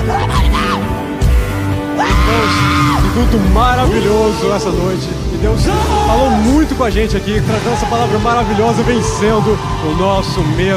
culto 3.17 3.39
maravilhoso 3.51 4.53
essa 4.53 4.69
noite. 4.69 5.09
E 5.33 5.37
Deus 5.37 5.61
falou 6.05 6.29
muito 6.29 6.75
com 6.75 6.83
a 6.83 6.89
gente 6.91 7.17
aqui, 7.17 7.41
trazendo 7.41 7.73
essa 7.73 7.85
palavra 7.87 8.19
maravilhosa, 8.19 8.83
vencendo 8.83 9.57
o 9.83 9.95
nosso 9.95 10.39
medo. 10.55 10.75